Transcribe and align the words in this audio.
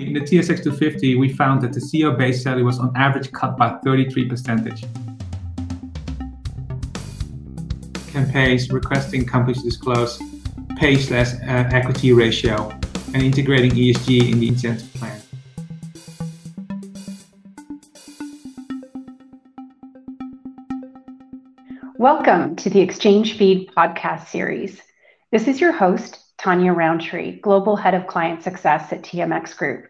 In 0.00 0.14
the 0.14 0.20
TSX 0.20 0.62
250, 0.62 1.16
we 1.16 1.28
found 1.30 1.60
that 1.60 1.74
the 1.74 1.78
CEO 1.78 2.16
base 2.16 2.42
salary 2.42 2.62
was 2.62 2.78
on 2.78 2.90
average 2.96 3.30
cut 3.32 3.58
by 3.58 3.76
33 3.84 4.30
percentage. 4.30 4.86
Campaigns 8.10 8.70
requesting 8.70 9.26
companies 9.26 9.62
disclose 9.62 10.18
pay 10.76 10.96
slash 10.96 11.34
uh, 11.42 11.68
equity 11.76 12.14
ratio 12.14 12.70
and 13.12 13.22
integrating 13.22 13.72
ESG 13.72 14.32
in 14.32 14.40
the 14.40 14.48
incentive 14.48 14.90
plan. 14.94 15.20
Welcome 21.98 22.56
to 22.56 22.70
the 22.70 22.80
Exchange 22.80 23.36
Feed 23.36 23.70
podcast 23.76 24.28
series. 24.28 24.80
This 25.30 25.46
is 25.46 25.60
your 25.60 25.72
host, 25.72 26.24
Tanya 26.40 26.72
Roundtree, 26.72 27.38
Global 27.42 27.76
Head 27.76 27.92
of 27.92 28.06
Client 28.06 28.42
Success 28.42 28.90
at 28.94 29.02
TMX 29.02 29.54
Group. 29.58 29.84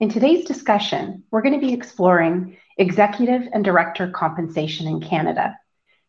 In 0.00 0.08
today's 0.08 0.46
discussion, 0.46 1.22
we're 1.30 1.42
going 1.42 1.60
to 1.60 1.66
be 1.66 1.74
exploring 1.74 2.56
executive 2.78 3.46
and 3.52 3.62
director 3.62 4.08
compensation 4.08 4.88
in 4.88 5.02
Canada. 5.02 5.54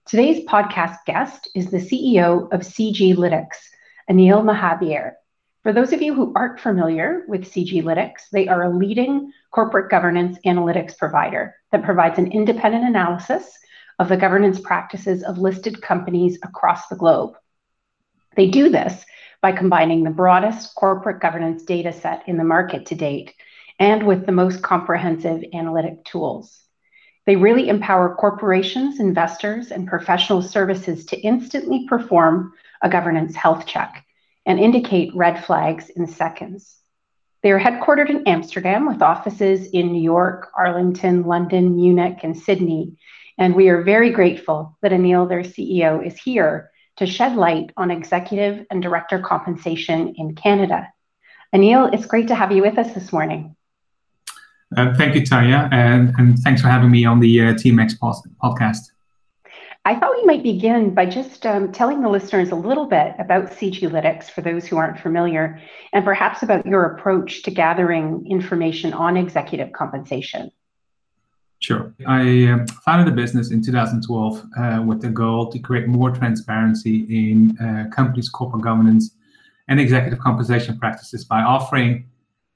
Today's 0.05 0.45
podcast 0.45 0.99
guest 1.05 1.49
is 1.53 1.69
the 1.69 1.79
CEO 1.79 2.49
of 2.53 2.61
CGLytics, 2.61 3.57
Anil 4.09 4.41
Mahabir. 4.41 5.15
For 5.63 5.73
those 5.73 5.91
of 5.91 6.01
you 6.01 6.13
who 6.13 6.31
aren't 6.33 6.61
familiar 6.61 7.25
with 7.27 7.51
CGLytics, 7.51 8.29
they 8.31 8.47
are 8.47 8.63
a 8.63 8.73
leading 8.73 9.33
corporate 9.51 9.91
governance 9.91 10.37
analytics 10.45 10.97
provider 10.97 11.55
that 11.73 11.83
provides 11.83 12.17
an 12.17 12.31
independent 12.31 12.85
analysis 12.85 13.51
of 13.99 14.07
the 14.07 14.15
governance 14.15 14.61
practices 14.61 15.23
of 15.23 15.39
listed 15.39 15.81
companies 15.81 16.39
across 16.41 16.87
the 16.87 16.95
globe. 16.95 17.33
They 18.37 18.47
do 18.47 18.69
this 18.69 19.05
by 19.43 19.51
combining 19.51 20.05
the 20.05 20.09
broadest 20.09 20.73
corporate 20.73 21.19
governance 21.19 21.63
data 21.63 21.91
set 21.91 22.23
in 22.29 22.37
the 22.37 22.45
market 22.45 22.85
to 22.85 22.95
date 22.95 23.33
and 23.77 24.07
with 24.07 24.25
the 24.25 24.31
most 24.31 24.61
comprehensive 24.61 25.43
analytic 25.53 26.05
tools. 26.05 26.61
They 27.25 27.35
really 27.35 27.67
empower 27.67 28.15
corporations, 28.15 29.01
investors, 29.01 29.69
and 29.69 29.85
professional 29.85 30.41
services 30.41 31.05
to 31.07 31.19
instantly 31.19 31.85
perform 31.89 32.53
a 32.81 32.89
governance 32.89 33.35
health 33.35 33.65
check 33.65 34.05
and 34.45 34.61
indicate 34.61 35.13
red 35.13 35.43
flags 35.43 35.89
in 35.89 36.07
seconds. 36.07 36.77
They 37.41 37.51
are 37.51 37.59
headquartered 37.59 38.09
in 38.09 38.25
Amsterdam 38.25 38.87
with 38.87 39.01
offices 39.01 39.67
in 39.71 39.91
New 39.91 40.01
York, 40.01 40.51
Arlington, 40.57 41.23
London, 41.23 41.75
Munich, 41.75 42.19
and 42.23 42.37
Sydney. 42.37 42.95
And 43.37 43.55
we 43.55 43.67
are 43.67 43.83
very 43.83 44.11
grateful 44.11 44.77
that 44.81 44.93
Anil, 44.93 45.27
their 45.27 45.43
CEO, 45.43 46.05
is 46.05 46.17
here 46.17 46.71
to 46.97 47.05
shed 47.05 47.35
light 47.35 47.71
on 47.77 47.91
executive 47.91 48.65
and 48.69 48.81
director 48.81 49.19
compensation 49.19 50.13
in 50.17 50.35
Canada. 50.35 50.87
Anil, 51.53 51.93
it's 51.93 52.05
great 52.05 52.27
to 52.27 52.35
have 52.35 52.51
you 52.51 52.61
with 52.61 52.77
us 52.77 52.93
this 52.93 53.11
morning. 53.11 53.55
Uh, 54.75 54.93
thank 54.95 55.15
you, 55.15 55.25
Tanya, 55.25 55.69
and, 55.71 56.13
and 56.17 56.39
thanks 56.39 56.61
for 56.61 56.67
having 56.67 56.89
me 56.89 57.05
on 57.05 57.19
the 57.19 57.41
uh, 57.41 57.53
TMX 57.53 57.93
podcast. 58.41 58.79
I 59.85 59.99
thought 59.99 60.15
we 60.15 60.25
might 60.25 60.43
begin 60.43 60.93
by 60.93 61.05
just 61.05 61.45
um, 61.45 61.71
telling 61.71 62.01
the 62.01 62.09
listeners 62.09 62.51
a 62.51 62.55
little 62.55 62.85
bit 62.85 63.13
about 63.19 63.51
CGLytics 63.51 64.29
for 64.29 64.41
those 64.41 64.65
who 64.65 64.77
aren't 64.77 64.99
familiar, 64.99 65.59
and 65.91 66.05
perhaps 66.05 66.41
about 66.41 66.65
your 66.65 66.85
approach 66.85 67.43
to 67.43 67.51
gathering 67.51 68.25
information 68.29 68.93
on 68.93 69.17
executive 69.17 69.73
compensation. 69.73 70.51
Sure. 71.63 71.93
I 72.05 72.47
um, 72.47 72.67
founded 72.67 73.07
a 73.07 73.15
business 73.15 73.51
in 73.51 73.63
2012 73.63 74.43
uh, 74.57 74.83
with 74.85 75.01
the 75.01 75.07
goal 75.07 75.49
to 75.49 75.59
create 75.59 75.87
more 75.87 76.11
transparency 76.11 77.05
in 77.09 77.57
uh, 77.57 77.85
companies' 77.89 78.27
corporate 78.27 78.63
governance 78.63 79.15
and 79.69 79.79
executive 79.79 80.19
compensation 80.19 80.77
practices 80.77 81.23
by 81.23 81.41
offering 81.41 82.05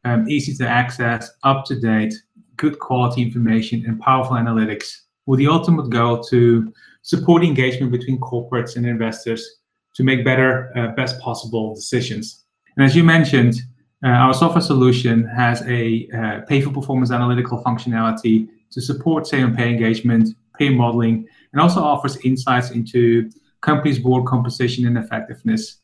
um, 0.04 0.28
easy 0.28 0.54
to 0.56 0.68
access, 0.68 1.32
up 1.44 1.64
to 1.68 1.80
date, 1.80 2.14
good 2.58 2.80
quality 2.80 3.22
information, 3.22 3.86
and 3.88 3.98
powerful 4.02 4.36
analytics 4.36 5.04
with 5.26 5.38
the 5.40 5.48
ultimate 5.48 5.90
goal 5.90 6.22
to 6.26 6.74
support 7.02 7.46
engagement 7.46 7.94
between 7.94 8.20
corporates 8.20 8.76
and 8.76 8.86
investors 8.86 9.60
to 9.96 10.04
make 10.04 10.26
better, 10.26 10.78
uh, 10.78 10.88
best 10.96 11.18
possible 11.22 11.74
decisions. 11.74 12.44
And 12.76 12.86
as 12.86 12.94
you 12.94 13.06
mentioned, 13.06 13.56
uh, 14.04 14.10
our 14.10 14.34
software 14.34 14.62
solution 14.62 15.26
has 15.28 15.62
a 15.62 16.10
uh, 16.14 16.42
pay 16.42 16.60
for 16.60 16.72
performance 16.72 17.10
analytical 17.10 17.64
functionality 17.64 18.50
to 18.72 18.82
support 18.82 19.28
say 19.28 19.42
on 19.42 19.56
pay 19.56 19.70
engagement, 19.70 20.30
pay 20.58 20.70
modeling, 20.70 21.28
and 21.52 21.62
also 21.62 21.82
offers 21.82 22.18
insights 22.26 22.72
into 22.72 23.30
companies' 23.62 24.00
board 24.00 24.26
composition 24.26 24.88
and 24.88 24.98
effectiveness. 24.98 25.82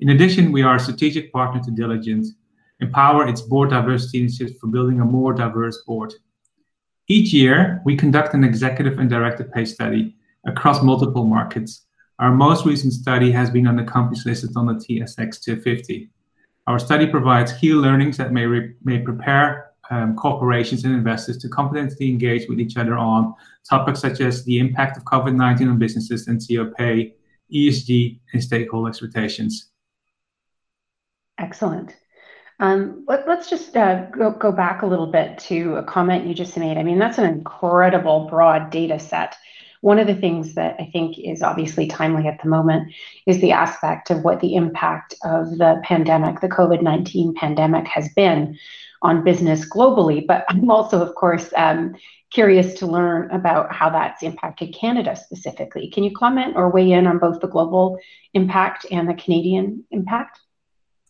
In 0.00 0.10
addition, 0.10 0.52
we 0.52 0.62
are 0.62 0.76
a 0.76 0.80
strategic 0.80 1.32
partner 1.32 1.62
to 1.62 1.70
Diligent, 1.70 2.26
empower 2.80 3.28
its 3.28 3.40
board 3.40 3.70
diversity 3.70 4.20
initiatives 4.20 4.58
for 4.60 4.66
building 4.66 5.00
a 5.00 5.04
more 5.04 5.32
diverse 5.32 5.82
board. 5.86 6.12
Each 7.08 7.32
year, 7.32 7.82
we 7.84 7.96
conduct 7.96 8.34
an 8.34 8.44
executive 8.44 8.98
and 8.98 9.08
director 9.08 9.44
pay 9.44 9.64
study 9.64 10.16
across 10.46 10.82
multiple 10.82 11.24
markets. 11.24 11.86
Our 12.18 12.32
most 12.32 12.64
recent 12.64 12.92
study 12.92 13.30
has 13.32 13.50
been 13.50 13.66
on 13.66 13.76
the 13.76 13.84
companies 13.84 14.24
listed 14.24 14.50
on 14.56 14.66
the 14.66 14.74
TSX 14.74 15.40
250. 15.42 16.10
Our 16.66 16.78
study 16.78 17.06
provides 17.06 17.52
key 17.52 17.72
learnings 17.72 18.16
that 18.16 18.32
may, 18.32 18.46
may 18.82 18.98
prepare 19.00 19.63
um, 19.90 20.16
corporations 20.16 20.84
and 20.84 20.94
investors 20.94 21.38
to 21.38 21.48
confidently 21.48 22.08
engage 22.08 22.48
with 22.48 22.60
each 22.60 22.76
other 22.76 22.96
on 22.96 23.34
topics 23.68 24.00
such 24.00 24.20
as 24.20 24.44
the 24.44 24.58
impact 24.58 24.96
of 24.96 25.04
COVID 25.04 25.34
19 25.34 25.68
on 25.68 25.78
businesses 25.78 26.28
and 26.28 26.40
CEO 26.40 26.74
pay, 26.74 27.14
ESG, 27.52 28.18
and 28.32 28.42
stakeholder 28.42 28.88
expectations. 28.88 29.70
Excellent. 31.38 31.94
Um, 32.60 33.04
let, 33.08 33.28
us 33.28 33.50
just 33.50 33.76
uh, 33.76 34.06
go, 34.06 34.30
go 34.30 34.52
back 34.52 34.82
a 34.82 34.86
little 34.86 35.08
bit 35.08 35.38
to 35.38 35.76
a 35.76 35.82
comment 35.82 36.26
you 36.26 36.34
just 36.34 36.56
made. 36.56 36.78
I 36.78 36.84
mean, 36.84 36.98
that's 36.98 37.18
an 37.18 37.24
incredible 37.24 38.28
broad 38.30 38.70
data 38.70 38.98
set. 38.98 39.34
One 39.80 39.98
of 39.98 40.06
the 40.06 40.14
things 40.14 40.54
that 40.54 40.76
I 40.78 40.88
think 40.92 41.18
is 41.18 41.42
obviously 41.42 41.88
timely 41.88 42.26
at 42.26 42.40
the 42.42 42.48
moment 42.48 42.94
is 43.26 43.40
the 43.40 43.52
aspect 43.52 44.10
of 44.10 44.22
what 44.22 44.40
the 44.40 44.54
impact 44.54 45.14
of 45.24 45.58
the 45.58 45.80
pandemic, 45.82 46.40
the 46.40 46.48
COVID 46.48 46.80
19 46.80 47.34
pandemic, 47.34 47.86
has 47.88 48.08
been 48.14 48.56
on 49.04 49.22
business 49.22 49.68
globally. 49.68 50.26
But 50.26 50.44
I'm 50.48 50.70
also, 50.70 51.00
of 51.00 51.14
course, 51.14 51.52
um, 51.56 51.94
curious 52.32 52.74
to 52.74 52.86
learn 52.86 53.30
about 53.30 53.72
how 53.72 53.90
that's 53.90 54.22
impacted 54.22 54.74
Canada 54.74 55.14
specifically. 55.14 55.88
Can 55.90 56.02
you 56.02 56.10
comment 56.12 56.56
or 56.56 56.70
weigh 56.70 56.90
in 56.90 57.06
on 57.06 57.18
both 57.18 57.40
the 57.40 57.46
global 57.46 57.98
impact 58.32 58.86
and 58.90 59.08
the 59.08 59.14
Canadian 59.14 59.84
impact? 59.92 60.40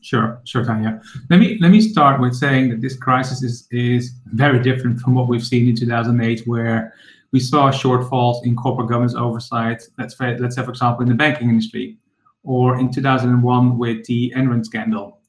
Sure, 0.02 0.42
sure, 0.44 0.64
Tanya. 0.64 1.00
Let 1.30 1.40
me 1.40 1.56
let 1.62 1.70
me 1.70 1.80
start 1.80 2.20
with 2.20 2.34
saying 2.34 2.68
that 2.68 2.82
this 2.82 2.94
crisis 2.94 3.42
is 3.42 3.66
is 3.70 4.12
very 4.26 4.60
different 4.62 5.00
from 5.00 5.14
what 5.14 5.28
we've 5.28 5.46
seen 5.46 5.66
in 5.66 5.74
2008, 5.74 6.46
where 6.46 6.92
we 7.32 7.40
saw 7.40 7.70
shortfalls 7.70 8.44
in 8.44 8.54
corporate 8.54 8.88
governance 8.88 9.14
oversight. 9.14 9.82
Let's 9.96 10.14
let's 10.20 10.56
say, 10.56 10.62
for 10.62 10.70
example, 10.70 11.04
in 11.04 11.08
the 11.08 11.14
banking 11.14 11.48
industry, 11.48 11.96
or 12.42 12.78
in 12.78 12.92
2001 12.92 13.78
with 13.78 14.04
the 14.04 14.30
Enron 14.36 14.62
scandal. 14.62 15.20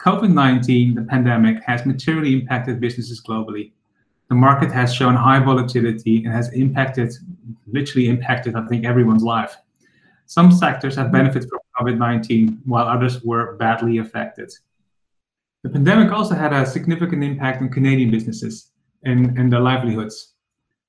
COVID 0.00 0.32
19, 0.32 0.94
the 0.94 1.02
pandemic, 1.02 1.62
has 1.64 1.84
materially 1.84 2.32
impacted 2.32 2.78
businesses 2.78 3.20
globally. 3.20 3.72
The 4.28 4.36
market 4.36 4.70
has 4.70 4.94
shown 4.94 5.16
high 5.16 5.40
volatility 5.40 6.24
and 6.24 6.32
has 6.32 6.52
impacted, 6.52 7.12
literally 7.66 8.08
impacted, 8.08 8.54
I 8.54 8.64
think, 8.68 8.84
everyone's 8.84 9.24
life. 9.24 9.56
Some 10.26 10.52
sectors 10.52 10.94
have 10.94 11.10
benefited 11.10 11.48
from 11.50 11.60
COVID 11.80 11.98
19, 11.98 12.60
while 12.64 12.86
others 12.86 13.24
were 13.24 13.56
badly 13.56 13.98
affected. 13.98 14.52
The 15.64 15.70
pandemic 15.70 16.12
also 16.12 16.36
had 16.36 16.52
a 16.52 16.64
significant 16.64 17.24
impact 17.24 17.60
on 17.60 17.68
Canadian 17.68 18.12
businesses 18.12 18.70
and, 19.04 19.36
and 19.36 19.52
their 19.52 19.60
livelihoods. 19.60 20.34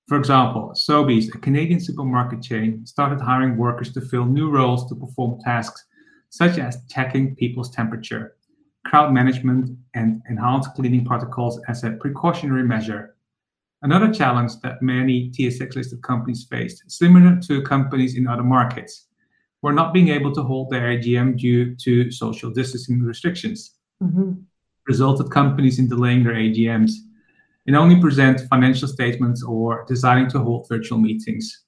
For 0.08 0.18
example, 0.18 0.74
Sobeys, 0.76 1.34
a 1.34 1.40
Canadian 1.40 1.80
supermarket 1.80 2.44
chain, 2.44 2.86
started 2.86 3.22
hiring 3.22 3.58
workers 3.58 3.92
to 3.94 4.02
fill 4.02 4.26
new 4.26 4.52
roles 4.52 4.88
to 4.90 4.96
perform 4.96 5.40
tasks 5.42 5.86
such 6.30 6.60
as 6.60 6.84
checking 6.88 7.36
people's 7.36 7.72
temperature 7.72 8.36
crowd 8.86 9.14
management, 9.14 9.78
and 9.94 10.22
enhanced 10.30 10.74
cleaning 10.76 11.06
protocols 11.06 11.60
as 11.68 11.84
a 11.84 11.92
precautionary 11.92 12.64
measure. 12.64 13.16
Another 13.82 14.12
challenge 14.14 14.60
that 14.62 14.82
many 14.82 15.30
TSX 15.32 15.76
listed 15.76 16.02
companies 16.04 16.46
faced, 16.50 16.84
similar 16.92 17.40
to 17.48 17.62
companies 17.62 18.16
in 18.16 18.28
other 18.28 18.44
markets, 18.44 19.08
were 19.62 19.74
not 19.74 19.94
being 19.94 20.10
able 20.10 20.34
to 20.34 20.44
hold 20.44 20.70
their 20.70 20.98
AGM 20.98 21.38
due 21.38 21.76
to 21.76 22.12
social 22.12 22.50
distancing 22.52 23.02
restrictions. 23.02 23.76
Mm-hmm. 24.02 24.34
Resulted 24.88 25.32
companies 25.32 25.80
in 25.80 25.88
delaying 25.88 26.24
their 26.24 26.34
AGMs 26.34 26.92
and 27.68 27.76
only 27.76 28.00
present 28.02 28.42
financial 28.50 28.88
statements 28.88 29.44
or 29.44 29.86
deciding 29.88 30.30
to 30.30 30.40
hold 30.40 30.68
virtual 30.68 30.98
meetings. 30.98 31.66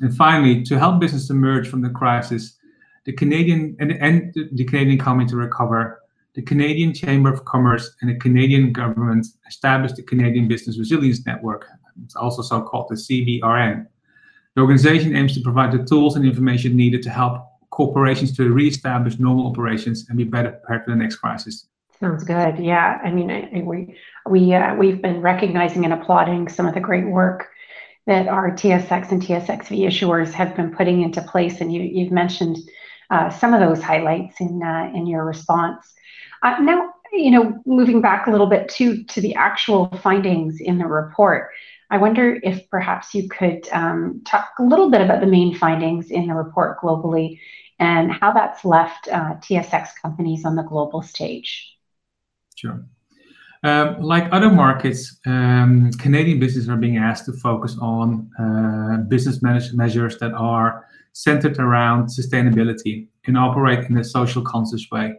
And 0.00 0.14
finally, 0.16 0.62
to 0.64 0.78
help 0.78 1.00
business 1.00 1.30
emerge 1.30 1.68
from 1.68 1.82
the 1.82 1.90
crisis, 1.90 2.56
the 3.04 3.12
Canadian 3.12 3.76
and, 3.80 3.92
and 3.92 4.32
the 4.52 4.64
Canadian 4.64 4.98
economy 5.00 5.26
to 5.26 5.36
recover, 5.36 5.99
the 6.34 6.42
Canadian 6.42 6.94
Chamber 6.94 7.32
of 7.32 7.44
Commerce 7.44 7.96
and 8.00 8.10
the 8.10 8.14
Canadian 8.14 8.72
government 8.72 9.26
established 9.48 9.96
the 9.96 10.02
Canadian 10.02 10.48
Business 10.48 10.78
Resilience 10.78 11.26
Network. 11.26 11.66
It's 12.04 12.16
also 12.16 12.42
so 12.42 12.62
called 12.62 12.86
the 12.88 12.94
CBRN. 12.94 13.86
The 14.54 14.60
organization 14.60 15.16
aims 15.16 15.34
to 15.34 15.40
provide 15.40 15.72
the 15.72 15.84
tools 15.84 16.16
and 16.16 16.24
information 16.24 16.76
needed 16.76 17.02
to 17.02 17.10
help 17.10 17.42
corporations 17.70 18.36
to 18.36 18.50
re-establish 18.52 19.18
normal 19.18 19.46
operations 19.46 20.06
and 20.08 20.18
be 20.18 20.24
better 20.24 20.50
prepared 20.50 20.84
for 20.84 20.90
the 20.90 20.96
next 20.96 21.16
crisis. 21.16 21.66
Sounds 21.98 22.24
good. 22.24 22.58
Yeah, 22.58 22.98
I 23.04 23.10
mean, 23.10 23.30
I, 23.30 23.62
we 23.62 23.96
we 24.28 24.54
uh, 24.54 24.74
we've 24.74 25.02
been 25.02 25.20
recognizing 25.20 25.84
and 25.84 25.92
applauding 25.92 26.48
some 26.48 26.66
of 26.66 26.74
the 26.74 26.80
great 26.80 27.06
work 27.06 27.48
that 28.06 28.26
our 28.26 28.50
TSX 28.50 29.12
and 29.12 29.22
TSXV 29.22 29.86
issuers 29.86 30.32
have 30.32 30.56
been 30.56 30.74
putting 30.74 31.02
into 31.02 31.20
place, 31.20 31.60
and 31.60 31.72
you 31.72 31.82
you've 31.82 32.10
mentioned 32.10 32.56
uh, 33.10 33.28
some 33.28 33.52
of 33.52 33.60
those 33.60 33.82
highlights 33.82 34.40
in 34.40 34.62
uh, 34.62 34.90
in 34.94 35.06
your 35.06 35.24
response. 35.24 35.92
Uh, 36.42 36.56
now, 36.60 36.94
you 37.12 37.30
know, 37.30 37.60
moving 37.66 38.00
back 38.00 38.26
a 38.26 38.30
little 38.30 38.46
bit 38.46 38.68
to 38.68 39.02
to 39.04 39.20
the 39.20 39.34
actual 39.34 39.88
findings 40.02 40.60
in 40.60 40.78
the 40.78 40.86
report. 40.86 41.50
I 41.90 41.98
wonder 41.98 42.38
if 42.42 42.70
perhaps 42.70 43.14
you 43.14 43.28
could 43.28 43.68
um, 43.72 44.22
talk 44.24 44.50
a 44.58 44.62
little 44.62 44.90
bit 44.90 45.00
about 45.00 45.20
the 45.20 45.26
main 45.26 45.56
findings 45.56 46.10
in 46.10 46.28
the 46.28 46.34
report 46.34 46.80
globally 46.80 47.40
and 47.80 48.12
how 48.12 48.32
that's 48.32 48.64
left 48.64 49.08
uh, 49.08 49.34
TSX 49.36 49.88
companies 50.00 50.44
on 50.44 50.54
the 50.54 50.62
global 50.62 51.02
stage. 51.02 51.76
Sure. 52.54 52.84
Um, 53.62 54.00
like 54.00 54.28
other 54.32 54.50
markets, 54.50 55.18
um, 55.26 55.90
Canadian 55.98 56.38
businesses 56.38 56.68
are 56.68 56.76
being 56.76 56.96
asked 56.96 57.26
to 57.26 57.32
focus 57.32 57.76
on 57.80 58.30
uh, 58.38 59.02
business 59.08 59.42
measures 59.42 60.18
that 60.18 60.32
are 60.32 60.86
centered 61.12 61.58
around 61.58 62.06
sustainability 62.06 63.08
and 63.26 63.36
operate 63.36 63.90
in 63.90 63.98
a 63.98 64.04
social 64.04 64.42
conscious 64.42 64.86
way. 64.90 65.14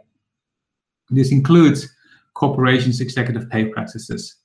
This 1.11 1.33
includes 1.33 1.93
corporations' 2.33 3.01
executive 3.01 3.49
pay 3.49 3.65
practices. 3.65 4.37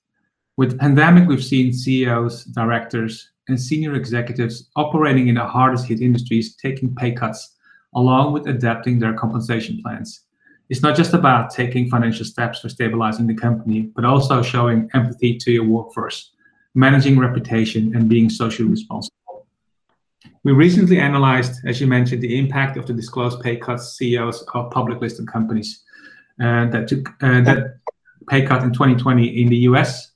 With 0.56 0.72
the 0.72 0.78
pandemic, 0.78 1.28
we've 1.28 1.44
seen 1.44 1.72
CEOs, 1.72 2.44
directors, 2.46 3.30
and 3.48 3.60
senior 3.60 3.94
executives 3.94 4.68
operating 4.74 5.28
in 5.28 5.36
the 5.36 5.44
hardest 5.44 5.86
hit 5.86 6.00
industries 6.00 6.56
taking 6.56 6.94
pay 6.94 7.12
cuts, 7.12 7.54
along 7.94 8.32
with 8.32 8.48
adapting 8.48 8.98
their 8.98 9.14
compensation 9.14 9.80
plans. 9.80 10.22
It's 10.68 10.82
not 10.82 10.96
just 10.96 11.14
about 11.14 11.50
taking 11.50 11.88
financial 11.88 12.24
steps 12.24 12.60
for 12.60 12.68
stabilizing 12.68 13.28
the 13.28 13.34
company, 13.34 13.82
but 13.94 14.04
also 14.04 14.42
showing 14.42 14.90
empathy 14.94 15.36
to 15.36 15.52
your 15.52 15.64
workforce, 15.64 16.32
managing 16.74 17.16
reputation, 17.16 17.94
and 17.94 18.08
being 18.08 18.28
socially 18.28 18.68
responsible. 18.68 19.46
We 20.42 20.52
recently 20.52 20.98
analyzed, 20.98 21.64
as 21.64 21.80
you 21.80 21.86
mentioned, 21.86 22.22
the 22.22 22.36
impact 22.36 22.76
of 22.76 22.86
the 22.86 22.92
disclosed 22.92 23.40
pay 23.40 23.56
cuts 23.56 23.96
CEOs 23.96 24.44
of 24.54 24.72
public 24.72 25.00
listed 25.00 25.28
companies 25.28 25.84
that 26.38 26.88
took 26.88 27.08
uh, 27.22 27.40
that 27.42 27.78
pay 28.28 28.44
cut 28.44 28.62
in 28.62 28.72
2020 28.72 29.42
in 29.42 29.48
the 29.48 29.56
US, 29.68 30.12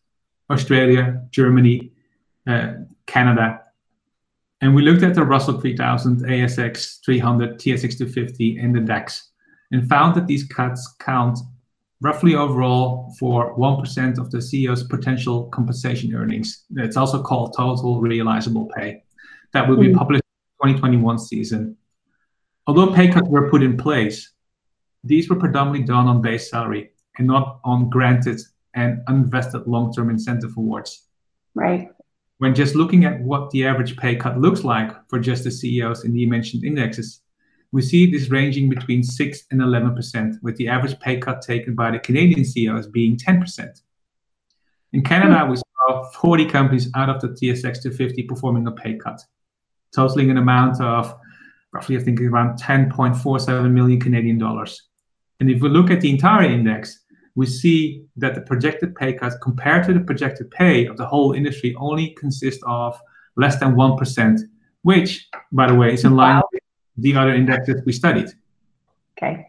Australia, 0.51 1.23
Germany, 1.31 1.93
uh, 2.47 2.73
Canada. 3.07 3.61
And 4.61 4.75
we 4.75 4.83
looked 4.83 5.03
at 5.03 5.15
the 5.15 5.25
Russell 5.25 5.59
3000, 5.59 6.23
ASX 6.23 7.03
300, 7.05 7.59
TSX 7.59 7.97
250, 7.97 8.59
and 8.59 8.75
the 8.75 8.81
DAX 8.81 9.31
and 9.71 9.89
found 9.89 10.15
that 10.17 10.27
these 10.27 10.45
cuts 10.45 10.95
count 10.99 11.39
roughly 12.01 12.35
overall 12.35 13.15
for 13.19 13.57
1% 13.57 14.19
of 14.19 14.31
the 14.31 14.39
CEO's 14.39 14.83
potential 14.83 15.45
compensation 15.49 16.15
earnings. 16.15 16.65
It's 16.77 16.97
also 16.97 17.23
called 17.23 17.55
total 17.57 18.01
realizable 18.01 18.71
pay. 18.75 19.03
That 19.53 19.69
will 19.69 19.77
be 19.77 19.89
mm. 19.89 19.97
published 19.97 20.23
in 20.65 20.75
2021 20.75 21.19
season. 21.19 21.77
Although 22.67 22.93
pay 22.93 23.09
cuts 23.09 23.29
were 23.29 23.51
put 23.51 23.63
in 23.63 23.77
place, 23.77 24.33
these 25.05 25.29
were 25.29 25.37
predominantly 25.37 25.87
done 25.87 26.07
on 26.07 26.23
base 26.23 26.51
salary 26.51 26.93
and 27.19 27.27
not 27.27 27.61
on 27.65 27.89
granted 27.89 28.41
and 28.75 29.01
unvested 29.09 29.67
long-term 29.67 30.11
incentive 30.11 30.57
awards. 30.57 31.07
Right. 31.55 31.89
When 32.39 32.55
just 32.55 32.75
looking 32.75 33.05
at 33.05 33.21
what 33.21 33.51
the 33.51 33.67
average 33.67 33.97
pay 33.97 34.17
cut 34.17 34.39
looks 34.39 34.65
like 34.65 34.93
for 35.09 35.19
just 35.19 35.45
the 35.45 35.51
CEOs 35.51 36.05
in 36.05 36.13
the 36.13 36.27
mentioned 36.27 36.65
indexes, 36.65 37.21
we 37.73 37.83
see 37.83 38.11
this 38.11 38.31
ranging 38.31 38.69
between 38.69 39.03
6 39.03 39.43
and 39.51 39.61
11%, 39.61 40.43
with 40.43 40.57
the 40.57 40.69
average 40.69 40.99
pay 41.01 41.19
cut 41.19 41.43
taken 41.43 41.75
by 41.75 41.91
the 41.91 41.99
Canadian 41.99 42.45
CEOs 42.45 42.89
being 42.89 43.17
10%. 43.17 43.83
In 44.93 45.03
Canada, 45.03 45.45
hmm. 45.45 45.51
we 45.51 45.57
saw 45.57 46.11
40 46.11 46.47
companies 46.47 46.91
out 46.97 47.09
of 47.09 47.21
the 47.21 47.29
TSX 47.29 47.83
250 47.83 48.23
performing 48.25 48.67
a 48.67 48.73
pay 48.73 48.97
cut, 48.97 49.21
totaling 49.95 50.31
an 50.31 50.39
amount 50.39 50.81
of 50.81 51.15
roughly, 51.73 51.97
I 51.97 52.01
think, 52.01 52.21
around 52.21 52.61
10.47 52.61 53.71
million 53.71 54.01
Canadian 54.01 54.39
dollars. 54.39 54.90
And 55.41 55.51
if 55.51 55.63
we 55.63 55.69
look 55.69 55.91
at 55.91 56.01
the 56.01 56.11
entire 56.11 56.45
index, 56.45 57.01
we 57.35 57.47
see 57.47 58.05
that 58.17 58.35
the 58.35 58.43
projected 58.43 58.95
pay 58.95 59.15
cuts 59.15 59.37
compared 59.43 59.85
to 59.87 59.95
the 59.95 60.01
projected 60.01 60.51
pay 60.51 60.87
of 60.87 60.97
the 60.97 61.07
whole 61.07 61.33
industry 61.33 61.75
only 61.79 62.11
consist 62.11 62.61
of 62.67 62.99
less 63.37 63.59
than 63.59 63.75
1%, 63.75 64.41
which, 64.83 65.29
by 65.53 65.67
the 65.67 65.75
way, 65.75 65.95
is 65.95 66.05
in 66.05 66.15
line 66.15 66.37
wow. 66.37 66.49
with 66.53 66.63
the 66.99 67.17
other 67.17 67.35
indexes 67.35 67.83
we 67.87 67.93
studied. 67.93 68.29
Okay. 69.17 69.47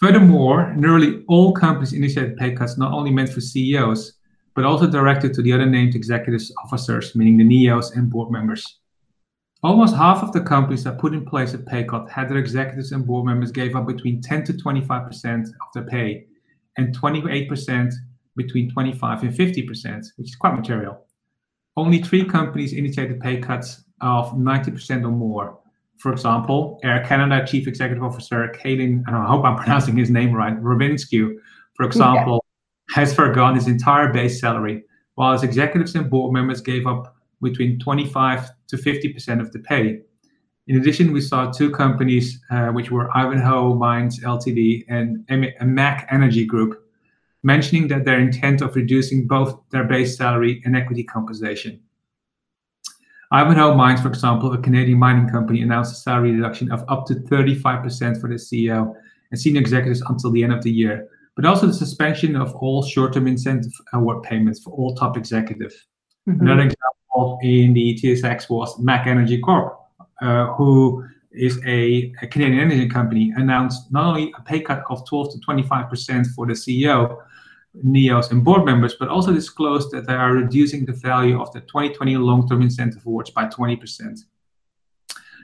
Furthermore, 0.00 0.74
nearly 0.74 1.24
all 1.28 1.52
companies 1.52 1.92
initiated 1.92 2.36
pay 2.36 2.52
cuts 2.52 2.78
not 2.78 2.92
only 2.92 3.10
meant 3.10 3.30
for 3.30 3.40
CEOs, 3.40 4.14
but 4.54 4.64
also 4.64 4.86
directed 4.86 5.34
to 5.34 5.42
the 5.42 5.52
other 5.52 5.66
named 5.66 5.94
executives 5.94 6.52
officers, 6.64 7.14
meaning 7.14 7.36
the 7.36 7.44
NEOs 7.44 7.96
and 7.96 8.10
board 8.10 8.30
members. 8.30 8.78
Almost 9.64 9.96
half 9.96 10.22
of 10.22 10.30
the 10.32 10.42
companies 10.42 10.84
that 10.84 10.98
put 10.98 11.14
in 11.14 11.24
place 11.24 11.54
a 11.54 11.58
pay 11.58 11.84
cut 11.84 12.10
had 12.10 12.28
their 12.28 12.36
executives 12.36 12.92
and 12.92 13.06
board 13.06 13.24
members 13.24 13.50
gave 13.50 13.74
up 13.74 13.86
between 13.86 14.20
10 14.20 14.44
to 14.44 14.52
25% 14.52 15.46
of 15.46 15.72
their 15.72 15.84
pay, 15.84 16.26
and 16.76 16.94
28% 16.94 17.90
between 18.36 18.70
25 18.70 19.22
and 19.22 19.32
50%, 19.32 20.06
which 20.16 20.28
is 20.28 20.36
quite 20.36 20.54
material. 20.54 21.06
Only 21.78 22.02
three 22.02 22.26
companies 22.26 22.74
initiated 22.74 23.20
pay 23.20 23.38
cuts 23.38 23.84
of 24.02 24.32
90% 24.32 25.02
or 25.02 25.10
more, 25.10 25.58
for 25.96 26.12
example, 26.12 26.78
Air 26.84 27.02
Canada 27.06 27.46
Chief 27.46 27.66
Executive 27.66 28.04
Officer 28.04 28.48
Calin, 28.48 29.02
I 29.08 29.24
hope 29.24 29.46
I'm 29.46 29.56
pronouncing 29.56 29.96
his 29.96 30.10
name 30.10 30.34
right, 30.34 30.60
Rovinsky, 30.60 31.34
for 31.74 31.86
example, 31.86 32.44
yeah. 32.90 32.96
has 32.96 33.14
forgone 33.14 33.54
his 33.54 33.66
entire 33.66 34.12
base 34.12 34.38
salary, 34.38 34.84
while 35.14 35.32
his 35.32 35.42
executives 35.42 35.94
and 35.94 36.10
board 36.10 36.34
members 36.34 36.60
gave 36.60 36.86
up 36.86 37.13
between 37.42 37.78
25 37.78 38.50
to 38.68 38.76
50% 38.76 39.40
of 39.40 39.52
the 39.52 39.58
pay. 39.60 40.00
In 40.66 40.78
addition, 40.78 41.12
we 41.12 41.20
saw 41.20 41.50
two 41.50 41.70
companies, 41.70 42.40
uh, 42.50 42.68
which 42.68 42.90
were 42.90 43.14
Ivanhoe 43.16 43.74
Mines 43.74 44.20
Ltd. 44.20 44.84
and 44.88 45.24
MEG 45.28 46.06
Energy 46.10 46.46
Group, 46.46 46.82
mentioning 47.42 47.88
that 47.88 48.06
their 48.06 48.18
intent 48.18 48.62
of 48.62 48.74
reducing 48.74 49.26
both 49.26 49.60
their 49.70 49.84
base 49.84 50.16
salary 50.16 50.62
and 50.64 50.74
equity 50.74 51.04
compensation. 51.04 51.80
Ivanhoe 53.30 53.74
Mines, 53.74 54.00
for 54.00 54.08
example, 54.08 54.52
a 54.52 54.58
Canadian 54.58 54.98
mining 54.98 55.28
company, 55.28 55.60
announced 55.60 55.92
a 55.92 55.96
salary 55.96 56.32
reduction 56.32 56.70
of 56.72 56.84
up 56.88 57.04
to 57.06 57.14
35% 57.14 58.20
for 58.20 58.28
the 58.28 58.36
CEO 58.36 58.94
and 59.30 59.40
senior 59.40 59.60
executives 59.60 60.02
until 60.08 60.30
the 60.30 60.42
end 60.42 60.52
of 60.52 60.62
the 60.62 60.70
year, 60.70 61.08
but 61.34 61.44
also 61.44 61.66
the 61.66 61.74
suspension 61.74 62.36
of 62.36 62.54
all 62.54 62.82
short-term 62.82 63.26
incentive 63.26 63.72
award 63.92 64.22
payments 64.22 64.62
for 64.62 64.70
all 64.70 64.94
top 64.94 65.16
executives. 65.16 65.74
Mm-hmm. 66.28 66.40
Another 66.40 66.62
example 66.62 67.03
in 67.42 67.72
the 67.74 67.94
TSX 67.94 68.48
was 68.50 68.78
MEG 68.78 69.06
Energy 69.06 69.38
Corp, 69.38 69.78
uh, 70.20 70.46
who 70.54 71.04
is 71.32 71.58
a, 71.66 72.12
a, 72.22 72.26
Canadian 72.28 72.60
energy 72.60 72.88
company, 72.88 73.32
announced 73.36 73.92
not 73.92 74.04
only 74.04 74.32
a 74.38 74.42
pay 74.42 74.60
cut 74.60 74.84
of 74.88 75.06
12 75.06 75.32
to 75.32 75.38
25% 75.38 76.26
for 76.28 76.46
the 76.46 76.52
CEO, 76.52 77.18
NEOs 77.82 78.30
and 78.30 78.44
board 78.44 78.64
members, 78.64 78.94
but 78.94 79.08
also 79.08 79.32
disclosed 79.32 79.90
that 79.90 80.06
they 80.06 80.14
are 80.14 80.32
reducing 80.32 80.84
the 80.84 80.92
value 80.92 81.40
of 81.40 81.52
the 81.52 81.60
2020 81.60 82.16
long-term 82.16 82.62
incentive 82.62 83.04
awards 83.04 83.30
by 83.30 83.46
20%. 83.46 84.20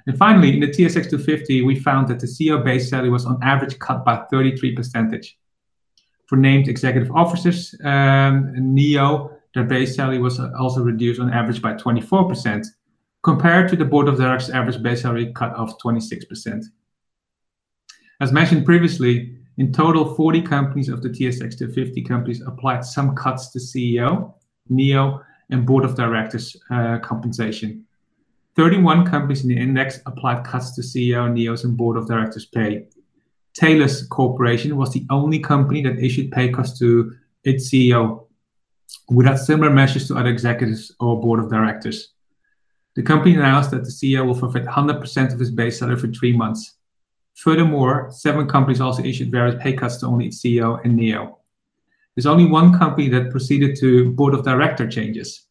And 0.07 0.17
finally, 0.17 0.55
in 0.55 0.61
the 0.61 0.69
TSX 0.69 1.11
250, 1.11 1.63
we 1.63 1.79
found 1.79 2.09
that 2.09 2.21
the 2.21 2.27
CEO 2.27 2.65
base 2.65 2.89
salary 2.89 3.11
was 3.11 3.27
on 3.27 3.39
average 3.43 3.79
cut 3.79 4.05
by 4.05 4.25
33 4.31 4.75
percentage. 4.75 5.39
For 6.27 6.37
named 6.37 6.69
executive 6.69 7.11
officers, 7.11 7.75
um, 7.83 8.53
NEO, 8.75 9.37
their 9.55 9.65
base 9.65 9.97
salary 9.97 10.19
was 10.19 10.39
also 10.39 10.81
reduced 10.83 11.21
on 11.21 11.33
average 11.33 11.61
by 11.61 11.75
24%, 11.75 12.67
compared 13.23 13.69
to 13.69 13.77
the 13.77 13.85
board 13.85 14.09
of 14.09 14.17
directors' 14.17 14.51
average 14.51 14.83
base 14.83 15.03
salary 15.03 15.33
cut 15.33 15.53
of 15.55 15.77
26%. 15.79 16.65
As 18.21 18.33
mentioned 18.33 18.65
previously, 18.65 19.37
in 19.59 19.73
total, 19.73 20.15
40 20.15 20.43
companies 20.43 20.89
of 20.89 21.03
the 21.03 21.09
TSX 21.09 21.59
250 21.59 22.03
companies 22.03 22.41
applied 22.47 22.85
some 22.85 23.15
cuts 23.15 23.51
to 23.51 23.59
CEO, 23.59 24.35
NEO, 24.69 25.21
and 25.51 25.67
board 25.67 25.85
of 25.85 25.97
directors 25.97 26.57
uh, 26.71 26.99
compensation. 26.99 27.85
31 28.57 29.07
companies 29.07 29.43
in 29.43 29.49
the 29.49 29.59
index 29.59 30.01
applied 30.07 30.45
cuts 30.45 30.75
to 30.75 30.81
CEO, 30.81 31.31
NEOs, 31.31 31.65
and 31.65 31.77
board 31.77 31.97
of 31.97 32.07
directors 32.07 32.47
pay. 32.47 32.87
Thales 33.57 34.07
Corporation 34.07 34.77
was 34.77 34.93
the 34.93 35.05
only 35.11 35.39
company 35.39 35.83
that 35.83 35.99
issued 35.99 36.31
pay 36.31 36.51
cuts 36.51 36.79
to 36.79 37.13
its 37.45 37.71
CEO 37.71 38.27
without 39.09 39.39
similar 39.39 39.71
measures 39.71 40.09
to 40.09 40.17
other 40.17 40.29
executives 40.29 40.95
or 41.01 41.21
board 41.21 41.41
of 41.41 41.51
directors. 41.51 42.13
The 42.97 43.03
company 43.03 43.35
announced 43.35 43.71
that 43.71 43.85
the 43.85 43.91
CEO 43.91 44.27
will 44.27 44.35
forfeit 44.35 44.65
100% 44.65 45.33
of 45.33 45.39
his 45.39 45.51
base 45.51 45.79
salary 45.79 45.97
for 45.97 46.09
three 46.09 46.37
months. 46.37 46.77
Furthermore, 47.37 48.11
seven 48.11 48.49
companies 48.49 48.81
also 48.81 49.03
issued 49.03 49.31
various 49.31 49.61
pay 49.63 49.73
cuts 49.73 49.99
to 49.99 50.07
only 50.07 50.27
its 50.27 50.43
CEO 50.43 50.85
and 50.85 50.97
NEO. 50.97 51.39
There's 52.15 52.27
only 52.27 52.47
one 52.47 52.77
company 52.77 53.09
that 53.11 53.31
proceeded 53.31 53.77
to 53.81 54.11
board 54.13 54.35
of 54.35 54.45
director 54.45 54.89
changes, 54.89 55.47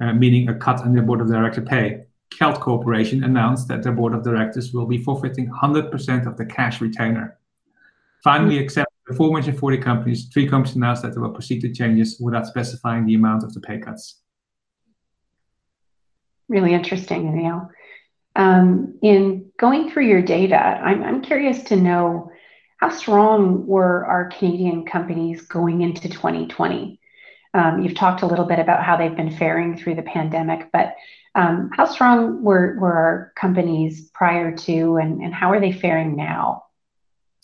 uh, 0.00 0.12
meaning 0.12 0.48
a 0.48 0.54
cut 0.54 0.84
in 0.84 0.92
their 0.92 1.02
board 1.02 1.20
of 1.20 1.28
director 1.28 1.62
pay. 1.62 2.04
Kelt 2.30 2.60
Corporation 2.60 3.24
announced 3.24 3.68
that 3.68 3.82
their 3.82 3.92
board 3.92 4.14
of 4.14 4.22
directors 4.22 4.72
will 4.72 4.86
be 4.86 5.02
forfeiting 5.02 5.48
100% 5.48 6.26
of 6.26 6.36
the 6.36 6.44
cash 6.44 6.80
retainer. 6.80 7.38
Finally, 8.22 8.58
except 8.58 8.90
The 8.90 8.95
aforementioned 9.08 9.58
40 9.58 9.78
companies, 9.78 10.28
three 10.32 10.48
companies 10.48 10.76
announced 10.76 11.02
that 11.02 11.14
they 11.14 11.20
will 11.20 11.30
proceed 11.30 11.60
to 11.60 11.72
changes 11.72 12.18
without 12.20 12.46
specifying 12.46 13.06
the 13.06 13.14
amount 13.14 13.44
of 13.44 13.54
the 13.54 13.60
pay 13.60 13.78
cuts. 13.78 14.20
Really 16.48 16.74
interesting, 16.74 17.24
Anil. 17.24 17.68
Um, 18.36 18.98
in 19.02 19.50
going 19.58 19.90
through 19.90 20.06
your 20.06 20.22
data, 20.22 20.56
I'm, 20.56 21.02
I'm 21.02 21.22
curious 21.22 21.62
to 21.64 21.76
know 21.76 22.30
how 22.78 22.90
strong 22.90 23.66
were 23.66 24.04
our 24.06 24.26
Canadian 24.28 24.84
companies 24.84 25.42
going 25.42 25.80
into 25.80 26.08
2020? 26.08 27.00
Um, 27.54 27.82
you've 27.82 27.94
talked 27.94 28.20
a 28.22 28.26
little 28.26 28.44
bit 28.44 28.58
about 28.58 28.82
how 28.82 28.96
they've 28.96 29.16
been 29.16 29.34
faring 29.34 29.78
through 29.78 29.94
the 29.94 30.02
pandemic, 30.02 30.70
but 30.72 30.94
um, 31.34 31.70
how 31.72 31.86
strong 31.86 32.42
were, 32.42 32.76
were 32.78 32.92
our 32.92 33.32
companies 33.34 34.10
prior 34.10 34.54
to, 34.54 34.96
and, 34.96 35.22
and 35.22 35.32
how 35.32 35.50
are 35.50 35.60
they 35.60 35.72
faring 35.72 36.16
now? 36.16 36.65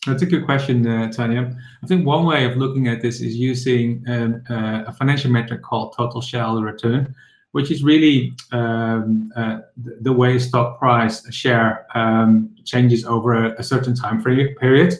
That's 0.06 0.22
a 0.22 0.26
good 0.26 0.44
question, 0.44 0.84
uh, 0.84 1.12
Tanya. 1.12 1.56
I 1.82 1.86
think 1.86 2.04
one 2.04 2.24
way 2.24 2.44
of 2.44 2.56
looking 2.56 2.88
at 2.88 3.00
this 3.02 3.20
is 3.20 3.36
using 3.36 4.04
um, 4.08 4.42
uh, 4.50 4.82
a 4.88 4.92
financial 4.92 5.30
metric 5.30 5.62
called 5.62 5.94
total 5.96 6.20
shareholder 6.20 6.66
return, 6.66 7.14
which 7.52 7.70
is 7.70 7.84
really 7.84 8.32
um, 8.50 9.30
uh, 9.36 9.58
the, 9.76 10.12
way 10.12 10.40
stock 10.40 10.80
price 10.80 11.32
share 11.32 11.86
um, 11.94 12.50
changes 12.64 13.04
over 13.04 13.44
a, 13.44 13.60
a, 13.60 13.62
certain 13.62 13.94
time 13.94 14.20
frame 14.20 14.54
period 14.56 14.94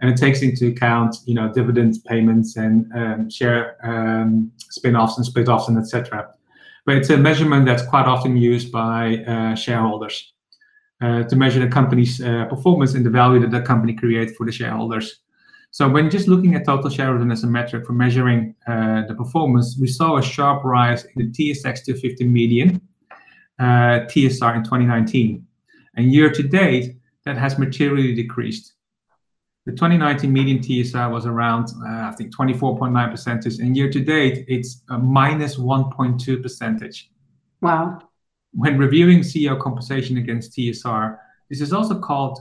and 0.00 0.10
it 0.10 0.16
takes 0.16 0.42
into 0.42 0.68
account 0.68 1.16
you 1.24 1.34
know 1.34 1.52
dividend 1.52 1.96
payments 2.06 2.56
and 2.56 2.92
um, 2.94 3.30
share 3.30 3.76
um, 3.82 4.52
spin-offs 4.58 5.16
and 5.16 5.26
split-offs 5.26 5.68
and 5.68 5.78
etc. 5.78 6.32
But 6.86 6.96
it's 6.96 7.10
a 7.10 7.16
measurement 7.16 7.64
that's 7.66 7.86
quite 7.86 8.06
often 8.06 8.36
used 8.36 8.70
by 8.70 9.24
uh, 9.26 9.54
shareholders 9.54 10.33
to 11.00 11.36
measure 11.36 11.60
the 11.60 11.68
company's 11.68 12.20
uh, 12.20 12.46
performance 12.46 12.94
and 12.94 13.04
the 13.04 13.10
value 13.10 13.40
that 13.40 13.50
the 13.50 13.60
company 13.60 13.94
creates 13.94 14.34
for 14.36 14.46
the 14.46 14.52
shareholders. 14.52 15.20
So 15.70 15.88
when 15.88 16.08
just 16.08 16.28
looking 16.28 16.54
at 16.54 16.64
total 16.64 16.88
shareholder 16.88 17.30
as 17.32 17.42
a 17.42 17.48
metric 17.48 17.84
for 17.84 17.94
measuring 17.94 18.54
uh, 18.68 19.02
the 19.08 19.14
performance, 19.14 19.76
we 19.80 19.88
saw 19.88 20.18
a 20.18 20.22
sharp 20.22 20.64
rise 20.64 21.04
in 21.04 21.12
the 21.16 21.30
TSX 21.30 21.84
250 21.84 22.24
median 22.28 22.80
uh, 23.58 24.06
TSR 24.06 24.56
in 24.56 24.62
2019. 24.62 25.44
And 25.96 26.12
year 26.12 26.30
to 26.30 26.42
date, 26.44 26.96
that 27.24 27.36
has 27.36 27.58
materially 27.58 28.14
decreased. 28.14 28.74
The 29.66 29.72
2019 29.72 30.32
median 30.32 30.58
TSR 30.58 31.10
was 31.10 31.26
around, 31.26 31.70
uh, 31.84 32.08
I 32.08 32.14
think, 32.16 32.32
24.9 32.36 33.10
percentage, 33.10 33.58
and 33.58 33.76
year 33.76 33.90
to 33.90 34.00
date, 34.00 34.44
it's 34.46 34.82
a 34.90 34.98
minus 34.98 35.56
1.2 35.56 36.42
percentage. 36.42 37.10
Wow. 37.62 37.98
When 38.54 38.78
reviewing 38.78 39.20
CEO 39.20 39.58
compensation 39.60 40.16
against 40.16 40.52
TSR, 40.52 41.18
this 41.48 41.60
is 41.60 41.72
also 41.72 41.98
called 41.98 42.38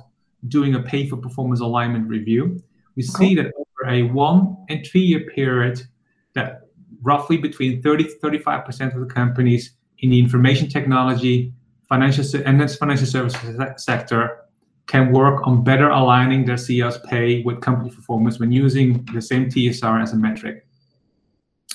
doing 0.48 0.76
a 0.76 0.82
pay 0.82 1.08
for 1.08 1.18
performance 1.18 1.60
alignment 1.60 2.08
review. 2.08 2.62
We 2.96 3.04
okay. 3.04 3.28
see 3.28 3.36
that 3.36 3.52
over 3.58 3.90
a 3.90 4.04
one 4.04 4.58
and 4.70 4.86
three 4.86 5.02
year 5.02 5.22
period, 5.22 5.82
that 6.34 6.68
roughly 7.02 7.38
between 7.38 7.82
30 7.82 8.04
to 8.06 8.20
35 8.20 8.66
percent 8.66 8.94
of 8.94 9.00
the 9.00 9.14
companies 9.14 9.72
in 10.00 10.10
the 10.10 10.20
information 10.20 10.70
technology, 10.70 11.54
financial 11.90 12.26
and 12.46 12.60
that's 12.60 12.76
financial 12.76 13.08
services 13.08 13.60
sector 13.78 14.40
can 14.86 15.12
work 15.12 15.48
on 15.48 15.64
better 15.64 15.90
aligning 15.90 16.46
their 16.46 16.58
CEO's 16.58 17.00
pay 17.10 17.42
with 17.44 17.62
company 17.62 17.90
performance 17.90 18.40
when 18.40 18.52
using 18.52 19.06
the 19.14 19.22
same 19.22 19.46
TSR 19.46 20.02
as 20.02 20.12
a 20.12 20.18
metric. 20.18 20.66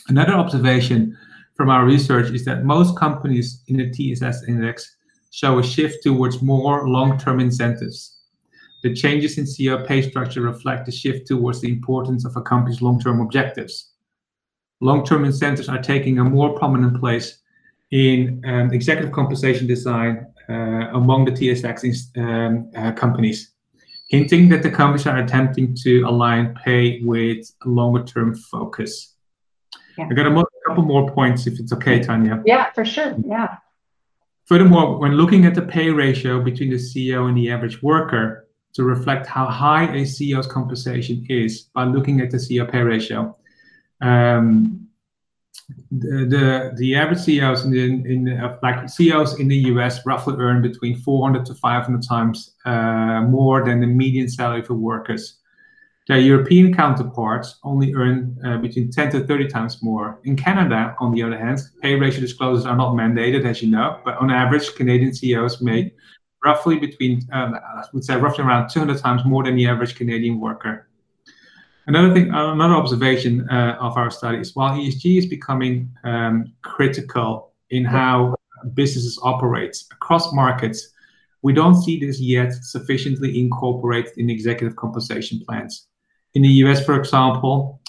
Another 0.08 0.34
observation 0.34 1.16
from 1.58 1.70
our 1.70 1.84
research 1.84 2.30
is 2.30 2.44
that 2.44 2.64
most 2.64 2.96
companies 2.96 3.62
in 3.66 3.78
the 3.78 3.90
TSX 3.90 4.48
index 4.48 4.96
show 5.32 5.58
a 5.58 5.62
shift 5.62 6.04
towards 6.04 6.40
more 6.40 6.88
long-term 6.88 7.40
incentives. 7.40 8.20
The 8.84 8.94
changes 8.94 9.38
in 9.38 9.44
CEO 9.44 9.84
pay 9.84 10.08
structure 10.08 10.40
reflect 10.40 10.86
the 10.86 10.92
shift 10.92 11.26
towards 11.26 11.60
the 11.60 11.68
importance 11.68 12.24
of 12.24 12.36
a 12.36 12.42
company's 12.42 12.80
long-term 12.80 13.20
objectives. 13.20 13.90
Long-term 14.80 15.24
incentives 15.24 15.68
are 15.68 15.82
taking 15.82 16.20
a 16.20 16.24
more 16.24 16.56
prominent 16.56 17.00
place 17.00 17.38
in 17.90 18.40
um, 18.46 18.72
executive 18.72 19.10
compensation 19.10 19.66
design 19.66 20.28
uh, 20.48 20.90
among 20.94 21.24
the 21.24 21.32
TSX 21.32 22.16
um, 22.18 22.70
uh, 22.76 22.92
companies, 22.92 23.50
hinting 24.10 24.48
that 24.50 24.62
the 24.62 24.70
companies 24.70 25.08
are 25.08 25.18
attempting 25.18 25.74
to 25.82 26.02
align 26.02 26.54
pay 26.64 27.02
with 27.02 27.52
a 27.64 27.68
longer 27.68 28.04
term 28.04 28.36
focus. 28.36 29.16
Yeah. 29.96 30.06
I 30.08 30.14
got 30.14 30.26
a 30.26 30.30
couple 30.68 30.84
more 30.84 31.10
points 31.10 31.46
if 31.46 31.58
it's 31.58 31.72
okay, 31.72 32.00
Tanya. 32.00 32.42
Yeah, 32.46 32.70
for 32.72 32.84
sure. 32.84 33.14
Yeah. 33.26 33.56
Furthermore, 34.46 34.98
when 34.98 35.12
looking 35.12 35.44
at 35.44 35.54
the 35.54 35.62
pay 35.62 35.90
ratio 35.90 36.42
between 36.42 36.70
the 36.70 36.76
CEO 36.76 37.28
and 37.28 37.36
the 37.36 37.50
average 37.50 37.82
worker 37.82 38.48
to 38.74 38.82
reflect 38.84 39.26
how 39.26 39.46
high 39.46 39.84
a 39.84 40.02
CEO's 40.02 40.46
compensation 40.46 41.26
is 41.28 41.62
by 41.74 41.84
looking 41.84 42.20
at 42.20 42.30
the 42.30 42.38
CEO 42.38 42.70
pay 42.70 42.80
ratio, 42.80 43.36
um, 44.00 44.88
the 45.90 46.72
the 46.76 46.94
average 46.94 47.18
CEOs 47.18 47.64
in 47.64 47.70
the, 47.70 47.84
in 47.84 48.24
the, 48.24 48.58
like 48.62 48.88
CEOs 48.88 49.38
in 49.38 49.48
the 49.48 49.56
US 49.72 50.04
roughly 50.06 50.34
earn 50.38 50.62
between 50.62 50.98
400 51.00 51.44
to 51.46 51.54
500 51.54 52.02
times 52.02 52.54
uh, 52.64 53.22
more 53.22 53.64
than 53.64 53.80
the 53.80 53.86
median 53.86 54.28
salary 54.28 54.62
for 54.62 54.74
workers. 54.74 55.37
Their 56.08 56.18
European 56.18 56.74
counterparts 56.74 57.58
only 57.64 57.92
earn 57.94 58.38
uh, 58.42 58.56
between 58.56 58.90
10 58.90 59.10
to 59.10 59.26
30 59.26 59.48
times 59.48 59.82
more. 59.82 60.18
In 60.24 60.36
Canada, 60.36 60.96
on 61.00 61.12
the 61.12 61.22
other 61.22 61.36
hand, 61.36 61.60
pay 61.82 61.96
ratio 61.96 62.20
disclosures 62.20 62.64
are 62.64 62.76
not 62.76 62.94
mandated, 62.94 63.44
as 63.44 63.60
you 63.62 63.70
know, 63.70 64.00
but 64.06 64.16
on 64.16 64.30
average, 64.30 64.74
Canadian 64.74 65.12
CEOs 65.14 65.60
make 65.60 65.94
roughly 66.42 66.78
between, 66.78 67.20
um, 67.32 67.54
I 67.54 67.84
would 67.92 68.04
say, 68.04 68.16
roughly 68.16 68.42
around 68.44 68.70
200 68.70 68.98
times 68.98 69.22
more 69.26 69.44
than 69.44 69.54
the 69.56 69.66
average 69.66 69.96
Canadian 69.96 70.40
worker. 70.40 70.88
Another 71.86 72.14
thing, 72.14 72.30
another 72.30 72.74
observation 72.74 73.46
uh, 73.50 73.76
of 73.78 73.98
our 73.98 74.10
study 74.10 74.38
is 74.38 74.56
while 74.56 74.78
ESG 74.78 75.18
is 75.18 75.26
becoming 75.26 75.90
um, 76.04 76.52
critical 76.62 77.52
in 77.68 77.84
how 77.84 78.34
businesses 78.72 79.18
operate 79.22 79.76
across 79.92 80.32
markets, 80.32 80.90
we 81.42 81.52
don't 81.52 81.82
see 81.82 82.00
this 82.00 82.18
yet 82.18 82.52
sufficiently 82.52 83.38
incorporated 83.38 84.16
in 84.16 84.30
executive 84.30 84.74
compensation 84.76 85.42
plans. 85.46 85.88
In 86.38 86.42
the 86.42 86.62
US, 86.64 86.84
for 86.86 86.96
example, 86.96 87.80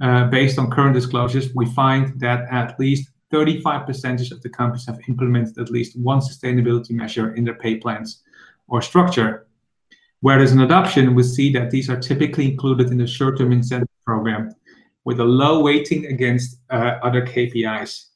uh, 0.00 0.28
based 0.28 0.58
on 0.58 0.70
current 0.70 0.94
disclosures, 0.94 1.54
we 1.54 1.66
find 1.66 2.18
that 2.20 2.46
at 2.50 2.80
least 2.80 3.10
35% 3.30 4.32
of 4.32 4.40
the 4.40 4.48
companies 4.48 4.86
have 4.86 4.98
implemented 5.08 5.58
at 5.58 5.70
least 5.70 6.00
one 6.00 6.20
sustainability 6.20 6.92
measure 6.92 7.34
in 7.34 7.44
their 7.44 7.56
pay 7.56 7.76
plans 7.76 8.22
or 8.66 8.80
structure. 8.80 9.46
Whereas 10.20 10.52
in 10.52 10.60
adoption, 10.62 11.14
we 11.14 11.22
see 11.22 11.52
that 11.52 11.70
these 11.70 11.90
are 11.90 12.00
typically 12.00 12.46
included 12.50 12.90
in 12.90 12.96
the 12.96 13.06
short-term 13.06 13.52
incentive 13.52 13.90
program 14.06 14.54
with 15.04 15.20
a 15.20 15.30
low 15.42 15.60
weighting 15.60 16.06
against 16.06 16.60
uh, 16.70 17.00
other 17.02 17.20
KPIs. 17.26 18.06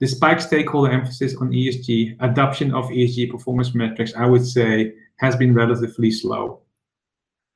Despite 0.00 0.42
stakeholder 0.42 0.90
emphasis 0.90 1.36
on 1.36 1.50
ESG, 1.50 2.16
adoption 2.18 2.74
of 2.74 2.86
ESG 2.86 3.30
performance 3.30 3.72
metrics, 3.72 4.14
I 4.16 4.26
would 4.26 4.44
say, 4.44 4.94
has 5.20 5.36
been 5.36 5.54
relatively 5.54 6.10
slow. 6.10 6.62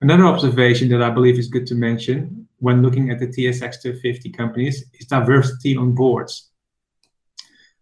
Another 0.02 0.26
observation 0.26 0.88
that 0.88 1.00
I 1.00 1.10
believe 1.10 1.38
is 1.38 1.46
good 1.46 1.64
to 1.68 1.76
mention 1.76 2.48
when 2.58 2.82
looking 2.82 3.10
at 3.10 3.20
the 3.20 3.28
TSX 3.28 3.80
250 3.82 4.30
companies 4.30 4.84
is 4.94 5.06
diversity 5.06 5.76
on 5.76 5.94
boards. 5.94 6.50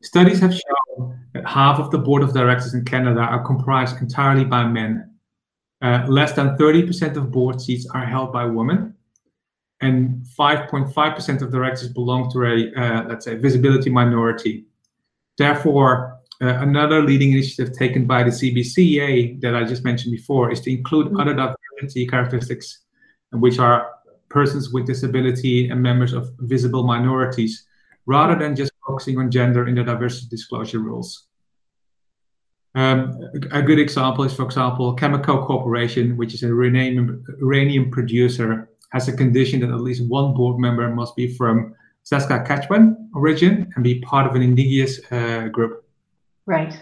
Studies 0.02 0.38
have 0.40 0.52
shown 0.52 1.18
that 1.32 1.46
half 1.46 1.78
of 1.78 1.90
the 1.90 1.96
board 1.96 2.22
of 2.22 2.34
directors 2.34 2.74
in 2.74 2.84
Canada 2.84 3.20
are 3.20 3.42
comprised 3.42 4.02
entirely 4.02 4.44
by 4.44 4.64
men, 4.64 5.14
uh, 5.80 6.04
less 6.08 6.32
than 6.32 6.58
30% 6.58 7.16
of 7.16 7.30
board 7.30 7.58
seats 7.58 7.86
are 7.94 8.04
held 8.04 8.34
by 8.34 8.44
women, 8.44 8.94
and 9.80 10.26
5.5% 10.38 11.40
of 11.40 11.50
directors 11.50 11.88
belong 11.88 12.30
to 12.32 12.44
a, 12.44 12.74
uh, 12.78 13.04
let's 13.08 13.24
say, 13.24 13.36
visibility 13.36 13.88
minority. 13.88 14.66
Therefore, 15.38 16.18
uh, 16.42 16.48
another 16.60 17.02
leading 17.02 17.32
initiative 17.32 17.72
taken 17.74 18.04
by 18.04 18.22
the 18.22 18.30
CBCA 18.30 19.40
that 19.40 19.54
I 19.56 19.64
just 19.64 19.84
mentioned 19.84 20.12
before 20.12 20.50
is 20.50 20.60
to 20.62 20.70
include 20.70 21.06
mm 21.06 21.12
-hmm. 21.12 21.20
other 21.22 21.34
diversity 21.80 22.06
characteristics, 22.06 22.80
which 23.32 23.58
are 23.58 23.90
persons 24.28 24.72
with 24.72 24.86
disability 24.86 25.68
and 25.68 25.82
members 25.82 26.12
of 26.12 26.30
visible 26.40 26.84
minorities, 26.84 27.66
rather 28.06 28.38
than 28.38 28.54
just 28.56 28.72
focusing 28.86 29.18
on 29.18 29.30
gender 29.30 29.66
in 29.68 29.74
the 29.74 29.84
diversity 29.84 30.28
disclosure 30.28 30.78
rules. 30.78 31.26
Um, 32.74 33.18
a 33.50 33.62
good 33.62 33.80
example 33.80 34.24
is, 34.24 34.32
for 34.32 34.44
example, 34.44 34.94
Cameco 34.94 35.44
Corporation, 35.44 36.16
which 36.16 36.34
is 36.34 36.42
a 36.44 36.46
uranium, 36.46 37.24
uranium 37.40 37.90
producer, 37.90 38.68
has 38.90 39.08
a 39.08 39.16
condition 39.16 39.60
that 39.60 39.70
at 39.70 39.80
least 39.80 40.04
one 40.08 40.34
board 40.34 40.58
member 40.58 40.88
must 40.94 41.16
be 41.16 41.34
from 41.34 41.74
Saskatchewan 42.04 43.10
origin 43.14 43.72
and 43.74 43.84
be 43.84 44.00
part 44.00 44.26
of 44.26 44.34
an 44.34 44.42
indigenous 44.42 45.00
uh, 45.12 45.48
group. 45.48 45.84
Right. 46.46 46.78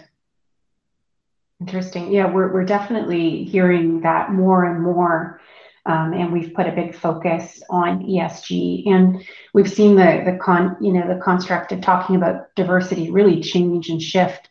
Interesting. 1.59 2.11
Yeah, 2.11 2.31
we're, 2.31 2.53
we're 2.53 2.65
definitely 2.65 3.43
hearing 3.43 4.01
that 4.01 4.31
more 4.31 4.65
and 4.65 4.81
more. 4.81 5.41
Um, 5.85 6.13
and 6.13 6.31
we've 6.31 6.53
put 6.53 6.67
a 6.67 6.71
big 6.71 6.95
focus 6.95 7.61
on 7.69 8.03
ESG, 8.03 8.87
and 8.87 9.25
we've 9.53 9.71
seen 9.71 9.95
the 9.95 10.21
the 10.25 10.37
con 10.39 10.75
you 10.81 10.93
know 10.93 11.07
the 11.07 11.19
construct 11.21 11.71
of 11.71 11.81
talking 11.81 12.15
about 12.15 12.53
diversity 12.55 13.09
really 13.09 13.41
change 13.41 13.89
and 13.89 14.01
shift 14.01 14.49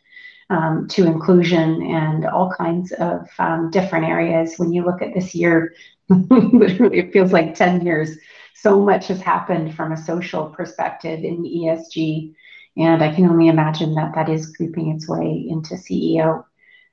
um, 0.49 0.87
to 0.89 1.05
inclusion 1.05 1.81
and 1.83 2.25
all 2.25 2.51
kinds 2.51 2.91
of 2.93 3.27
um, 3.39 3.69
different 3.69 4.05
areas. 4.05 4.55
When 4.57 4.73
you 4.73 4.83
look 4.83 5.01
at 5.01 5.13
this 5.13 5.33
year, 5.33 5.73
literally, 6.09 6.99
it 6.99 7.13
feels 7.13 7.31
like 7.31 7.53
10 7.55 7.85
years. 7.85 8.17
So 8.55 8.81
much 8.81 9.07
has 9.07 9.21
happened 9.21 9.75
from 9.75 9.93
a 9.93 9.97
social 9.97 10.47
perspective 10.49 11.23
in 11.23 11.43
ESG. 11.43 12.33
And 12.75 13.03
I 13.03 13.13
can 13.13 13.25
only 13.25 13.47
imagine 13.47 13.93
that 13.95 14.13
that 14.15 14.29
is 14.29 14.53
creeping 14.55 14.89
its 14.91 15.07
way 15.07 15.45
into 15.47 15.75
CEO 15.75 16.43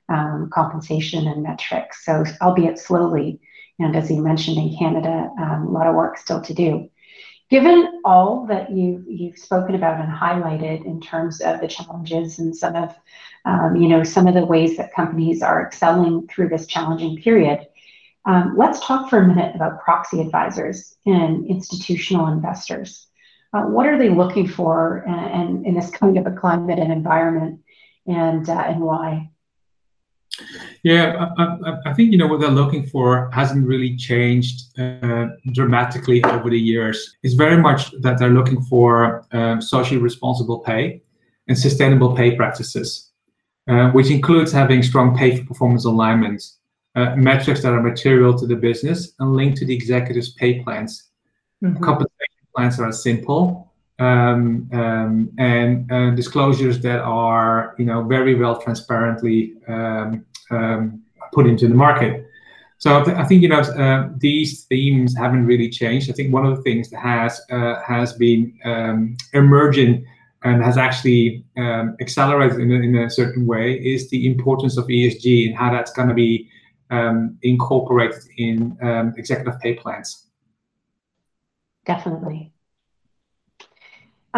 um, 0.09 0.49
compensation 0.53 1.27
and 1.27 1.43
metrics. 1.43 2.05
So, 2.05 2.23
albeit 2.41 2.79
slowly, 2.79 3.39
and 3.79 3.95
as 3.95 4.09
you 4.09 4.21
mentioned 4.21 4.57
in 4.57 4.77
Canada, 4.77 5.31
um, 5.39 5.67
a 5.67 5.71
lot 5.71 5.87
of 5.87 5.95
work 5.95 6.17
still 6.17 6.41
to 6.41 6.53
do. 6.53 6.89
Given 7.49 8.01
all 8.03 8.45
that 8.47 8.71
you, 8.71 9.05
you've 9.07 9.37
spoken 9.37 9.75
about 9.75 10.01
and 10.01 10.11
highlighted 10.11 10.85
in 10.85 10.99
terms 10.99 11.39
of 11.39 11.61
the 11.61 11.67
challenges 11.67 12.39
and 12.39 12.53
some 12.53 12.75
of, 12.75 12.93
um, 13.45 13.77
you 13.77 13.87
know, 13.87 14.03
some 14.03 14.27
of 14.27 14.33
the 14.33 14.45
ways 14.45 14.75
that 14.75 14.93
companies 14.93 15.41
are 15.41 15.65
excelling 15.65 16.27
through 16.27 16.49
this 16.49 16.67
challenging 16.67 17.15
period, 17.21 17.65
um, 18.25 18.55
let's 18.57 18.85
talk 18.85 19.09
for 19.09 19.19
a 19.19 19.27
minute 19.27 19.55
about 19.55 19.81
proxy 19.81 20.19
advisors 20.19 20.97
and 21.05 21.45
institutional 21.45 22.27
investors. 22.27 23.07
Uh, 23.53 23.61
what 23.61 23.85
are 23.87 23.97
they 23.97 24.09
looking 24.09 24.45
for 24.45 24.97
and, 25.07 25.31
and 25.31 25.65
in 25.65 25.73
this 25.73 25.89
kind 25.89 26.17
of 26.17 26.27
a 26.27 26.31
climate 26.31 26.79
and 26.79 26.91
environment, 26.91 27.61
and 28.05 28.49
uh, 28.49 28.63
and 28.67 28.81
why? 28.81 29.29
Yeah, 30.83 31.29
I, 31.37 31.77
I, 31.85 31.93
think 31.93 32.11
you 32.11 32.17
know 32.17 32.27
what 32.27 32.39
they're 32.39 32.49
looking 32.49 32.85
for 32.85 33.29
hasn't 33.33 33.65
really 33.65 33.95
changed 33.95 34.77
uh, 34.79 35.27
dramatically 35.53 36.23
over 36.25 36.49
the 36.49 36.59
years. 36.59 37.15
It's 37.23 37.33
very 37.33 37.57
much 37.57 37.91
that 38.01 38.19
they're 38.19 38.29
looking 38.29 38.61
for 38.61 39.25
um, 39.31 39.61
socially 39.61 39.99
responsible 39.99 40.59
pay 40.59 41.01
and 41.47 41.57
sustainable 41.57 42.15
pay 42.15 42.35
practices, 42.35 43.11
uh, 43.67 43.89
which 43.89 44.09
includes 44.09 44.51
having 44.51 44.83
strong 44.83 45.17
pay 45.17 45.37
for 45.37 45.45
performance 45.45 45.85
alignment, 45.85 46.43
uh, 46.95 47.15
metrics 47.15 47.61
that 47.63 47.73
are 47.73 47.81
material 47.81 48.37
to 48.37 48.45
the 48.45 48.55
business 48.55 49.13
and 49.19 49.35
linked 49.35 49.57
to 49.57 49.65
the 49.65 49.75
executive's 49.75 50.33
pay 50.33 50.61
plans. 50.61 51.09
Mm-hmm. 51.63 51.83
Compensation 51.83 52.47
plans 52.55 52.79
are 52.79 52.91
simple 52.91 53.67
um, 53.99 54.69
um, 54.73 55.31
and 55.39 55.91
uh, 55.91 56.11
disclosures 56.11 56.79
that 56.81 56.99
are 56.99 57.75
you 57.77 57.85
know 57.85 58.03
very 58.03 58.35
well 58.35 58.61
transparently 58.61 59.55
um, 59.67 60.25
um, 60.51 61.01
put 61.33 61.47
into 61.47 61.67
the 61.67 61.75
market. 61.75 62.25
So 62.79 63.03
I 63.05 63.23
think 63.23 63.41
you 63.41 63.49
know 63.49 63.59
uh, 63.59 64.09
these 64.17 64.65
themes 64.65 65.17
haven't 65.17 65.45
really 65.47 65.69
changed. 65.69 66.09
I 66.11 66.13
think 66.13 66.31
one 66.31 66.45
of 66.45 66.55
the 66.55 66.61
things 66.61 66.89
that 66.91 66.99
has 66.99 67.41
uh, 67.49 67.81
has 67.81 68.13
been 68.13 68.57
um, 68.65 69.17
emerging 69.33 70.05
and 70.43 70.63
has 70.63 70.77
actually 70.77 71.43
um, 71.57 71.95
accelerated 71.99 72.59
in 72.59 72.71
a, 72.71 72.75
in 72.75 72.95
a, 72.95 73.09
certain 73.09 73.47
way 73.47 73.73
is 73.73 74.09
the 74.11 74.27
importance 74.27 74.77
of 74.77 74.85
ESG 74.85 75.47
and 75.47 75.57
how 75.57 75.71
that's 75.71 75.91
going 75.91 76.07
to 76.07 76.13
be 76.13 76.47
um, 76.91 77.37
incorporated 77.41 78.21
in 78.37 78.77
um, 78.83 79.13
executive 79.17 79.59
pay 79.59 79.73
plans. 79.73 80.27
Definitely. 81.85 82.53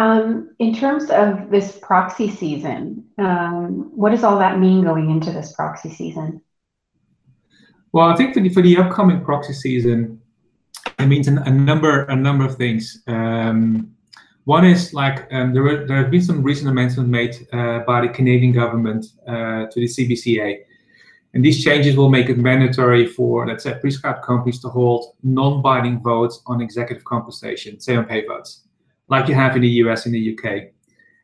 Um, 0.00 0.54
in 0.58 0.74
terms 0.74 1.10
of 1.10 1.50
this 1.50 1.78
proxy 1.82 2.30
season, 2.30 3.04
um, 3.18 3.90
what 3.94 4.12
does 4.12 4.24
all 4.24 4.38
that 4.38 4.58
mean 4.58 4.82
going 4.82 5.10
into 5.10 5.30
this 5.30 5.52
proxy 5.52 5.90
season? 5.90 6.40
Well, 7.92 8.08
I 8.08 8.16
think 8.16 8.32
for 8.32 8.40
the, 8.40 8.48
for 8.48 8.62
the 8.62 8.78
upcoming 8.78 9.22
proxy 9.22 9.52
season, 9.52 10.22
it 10.98 11.04
means 11.04 11.28
a, 11.28 11.34
a 11.44 11.50
number 11.50 12.04
a 12.04 12.16
number 12.16 12.46
of 12.46 12.56
things. 12.56 13.02
Um, 13.08 13.94
one 14.44 14.64
is 14.64 14.94
like 14.94 15.30
um, 15.34 15.52
there 15.52 15.62
were, 15.62 15.84
there 15.86 15.98
have 15.98 16.10
been 16.10 16.22
some 16.22 16.42
recent 16.42 16.70
amendments 16.70 16.98
made 16.98 17.36
uh, 17.52 17.80
by 17.80 18.00
the 18.00 18.08
Canadian 18.08 18.52
government 18.52 19.04
uh, 19.28 19.66
to 19.66 19.74
the 19.74 19.86
CBCA, 19.86 20.60
and 21.34 21.44
these 21.44 21.62
changes 21.62 21.94
will 21.98 22.08
make 22.08 22.30
it 22.30 22.38
mandatory 22.38 23.06
for 23.06 23.46
let's 23.46 23.64
say 23.64 23.76
prescribed 23.78 24.22
companies 24.24 24.60
to 24.60 24.70
hold 24.70 25.14
non-binding 25.22 26.00
votes 26.00 26.40
on 26.46 26.62
executive 26.62 27.04
compensation, 27.04 27.78
say 27.78 27.96
on 27.96 28.06
pay 28.06 28.24
votes 28.24 28.62
like 29.10 29.28
you 29.28 29.34
have 29.34 29.56
in 29.56 29.62
the 29.62 29.68
US 29.84 30.06
and 30.06 30.14
the 30.14 30.32
UK. 30.32 30.72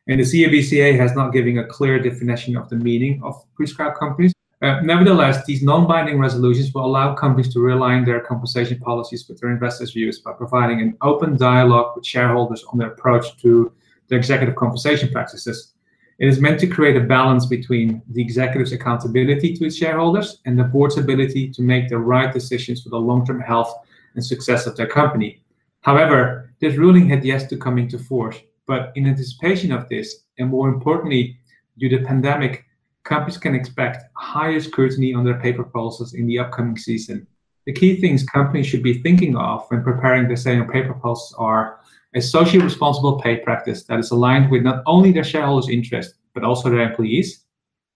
And 0.07 0.19
the 0.19 0.23
CBCA 0.23 0.97
has 0.97 1.15
not 1.15 1.33
given 1.33 1.57
a 1.57 1.65
clear 1.65 1.99
definition 1.99 2.55
of 2.55 2.69
the 2.69 2.75
meaning 2.75 3.21
of 3.23 3.43
prescribed 3.55 3.97
companies. 3.97 4.33
Uh, 4.61 4.79
nevertheless, 4.81 5.45
these 5.45 5.61
non-binding 5.61 6.19
resolutions 6.19 6.73
will 6.73 6.85
allow 6.85 7.13
companies 7.13 7.53
to 7.53 7.59
realign 7.59 8.05
their 8.05 8.21
compensation 8.21 8.79
policies 8.79 9.27
with 9.27 9.39
their 9.39 9.51
investors' 9.51 9.93
views 9.93 10.19
by 10.19 10.33
providing 10.33 10.81
an 10.81 10.97
open 11.01 11.37
dialogue 11.37 11.95
with 11.95 12.05
shareholders 12.05 12.63
on 12.71 12.79
their 12.79 12.89
approach 12.89 13.37
to 13.37 13.71
the 14.07 14.15
executive 14.15 14.55
compensation 14.55 15.09
practices. 15.09 15.73
It 16.19 16.27
is 16.27 16.41
meant 16.41 16.59
to 16.61 16.67
create 16.67 16.95
a 16.95 17.01
balance 17.01 17.45
between 17.45 18.01
the 18.09 18.21
executive's 18.21 18.71
accountability 18.71 19.53
to 19.55 19.65
its 19.65 19.75
shareholders 19.75 20.39
and 20.45 20.57
the 20.57 20.63
board's 20.63 20.97
ability 20.97 21.51
to 21.51 21.61
make 21.61 21.89
the 21.89 21.99
right 21.99 22.33
decisions 22.33 22.81
for 22.81 22.89
the 22.89 22.97
long-term 22.97 23.41
health 23.41 23.71
and 24.15 24.25
success 24.25 24.65
of 24.65 24.75
their 24.75 24.87
company. 24.87 25.43
However, 25.87 26.53
this 26.59 26.75
ruling 26.75 27.07
had 27.07 27.23
yet 27.23 27.47
to 27.47 27.55
come 27.55 27.77
into 27.77 27.97
force, 27.97 28.37
but 28.65 28.91
in 28.97 29.07
anticipation 29.07 29.71
of 29.71 29.87
this, 29.87 30.25
and 30.37 30.49
more 30.49 30.67
importantly, 30.67 31.39
due 31.77 31.87
to 31.87 31.99
the 31.99 32.03
pandemic, 32.03 32.65
companies 33.05 33.37
can 33.37 33.55
expect 33.55 34.03
higher 34.17 34.59
scrutiny 34.59 35.13
on 35.13 35.23
their 35.23 35.39
pay 35.39 35.53
proposals 35.53 36.13
in 36.13 36.27
the 36.27 36.39
upcoming 36.39 36.75
season. 36.75 37.25
The 37.65 37.71
key 37.71 38.01
things 38.01 38.25
companies 38.25 38.67
should 38.67 38.83
be 38.83 39.01
thinking 39.01 39.37
of 39.37 39.65
when 39.69 39.81
preparing 39.81 40.27
their 40.27 40.61
on 40.61 40.67
pay 40.67 40.81
proposals 40.81 41.33
are 41.37 41.79
a 42.13 42.21
socially 42.21 42.61
responsible 42.61 43.21
pay 43.21 43.37
practice 43.37 43.83
that 43.85 43.97
is 43.97 44.11
aligned 44.11 44.51
with 44.51 44.63
not 44.63 44.83
only 44.85 45.13
their 45.13 45.23
shareholders' 45.23 45.69
interest, 45.69 46.15
but 46.33 46.43
also 46.43 46.69
their 46.69 46.81
employees, 46.89 47.45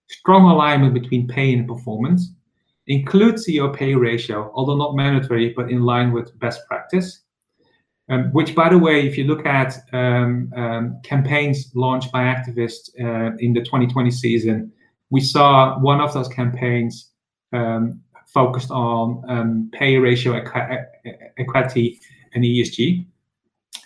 strong 0.08 0.50
alignment 0.50 0.94
between 0.94 1.28
pay 1.28 1.54
and 1.54 1.68
performance, 1.68 2.32
include 2.88 3.36
CEO 3.36 3.76
pay 3.76 3.96
ratio, 3.96 4.50
although 4.56 4.78
not 4.78 4.96
mandatory, 4.96 5.50
but 5.50 5.70
in 5.70 5.82
line 5.82 6.14
with 6.14 6.40
best 6.40 6.62
practice, 6.70 7.24
um, 8.10 8.32
which, 8.34 8.56
by 8.56 8.70
the 8.70 8.78
way, 8.78 9.08
if 9.08 9.18
you 9.18 9.24
look 9.24 9.46
at 9.46 9.78
um, 9.94 10.52
um, 10.56 11.00
campaigns 11.04 11.72
launched 11.76 12.12
by 12.12 12.24
activists 12.24 12.90
uh, 13.00 13.36
in 13.38 13.54
the 13.54 13.62
2020 13.62 14.12
season, 14.12 14.72
we 15.10 15.22
saw 15.22 15.80
one 15.80 16.02
of 16.02 16.14
those 16.14 16.28
campaigns 16.28 17.12
um, 17.54 18.02
focused 18.28 18.72
on 18.72 19.24
um, 19.28 19.70
pay 19.74 19.98
ratio 19.98 20.34
equity 21.38 22.00
and 22.34 22.44
ESG. 22.44 23.06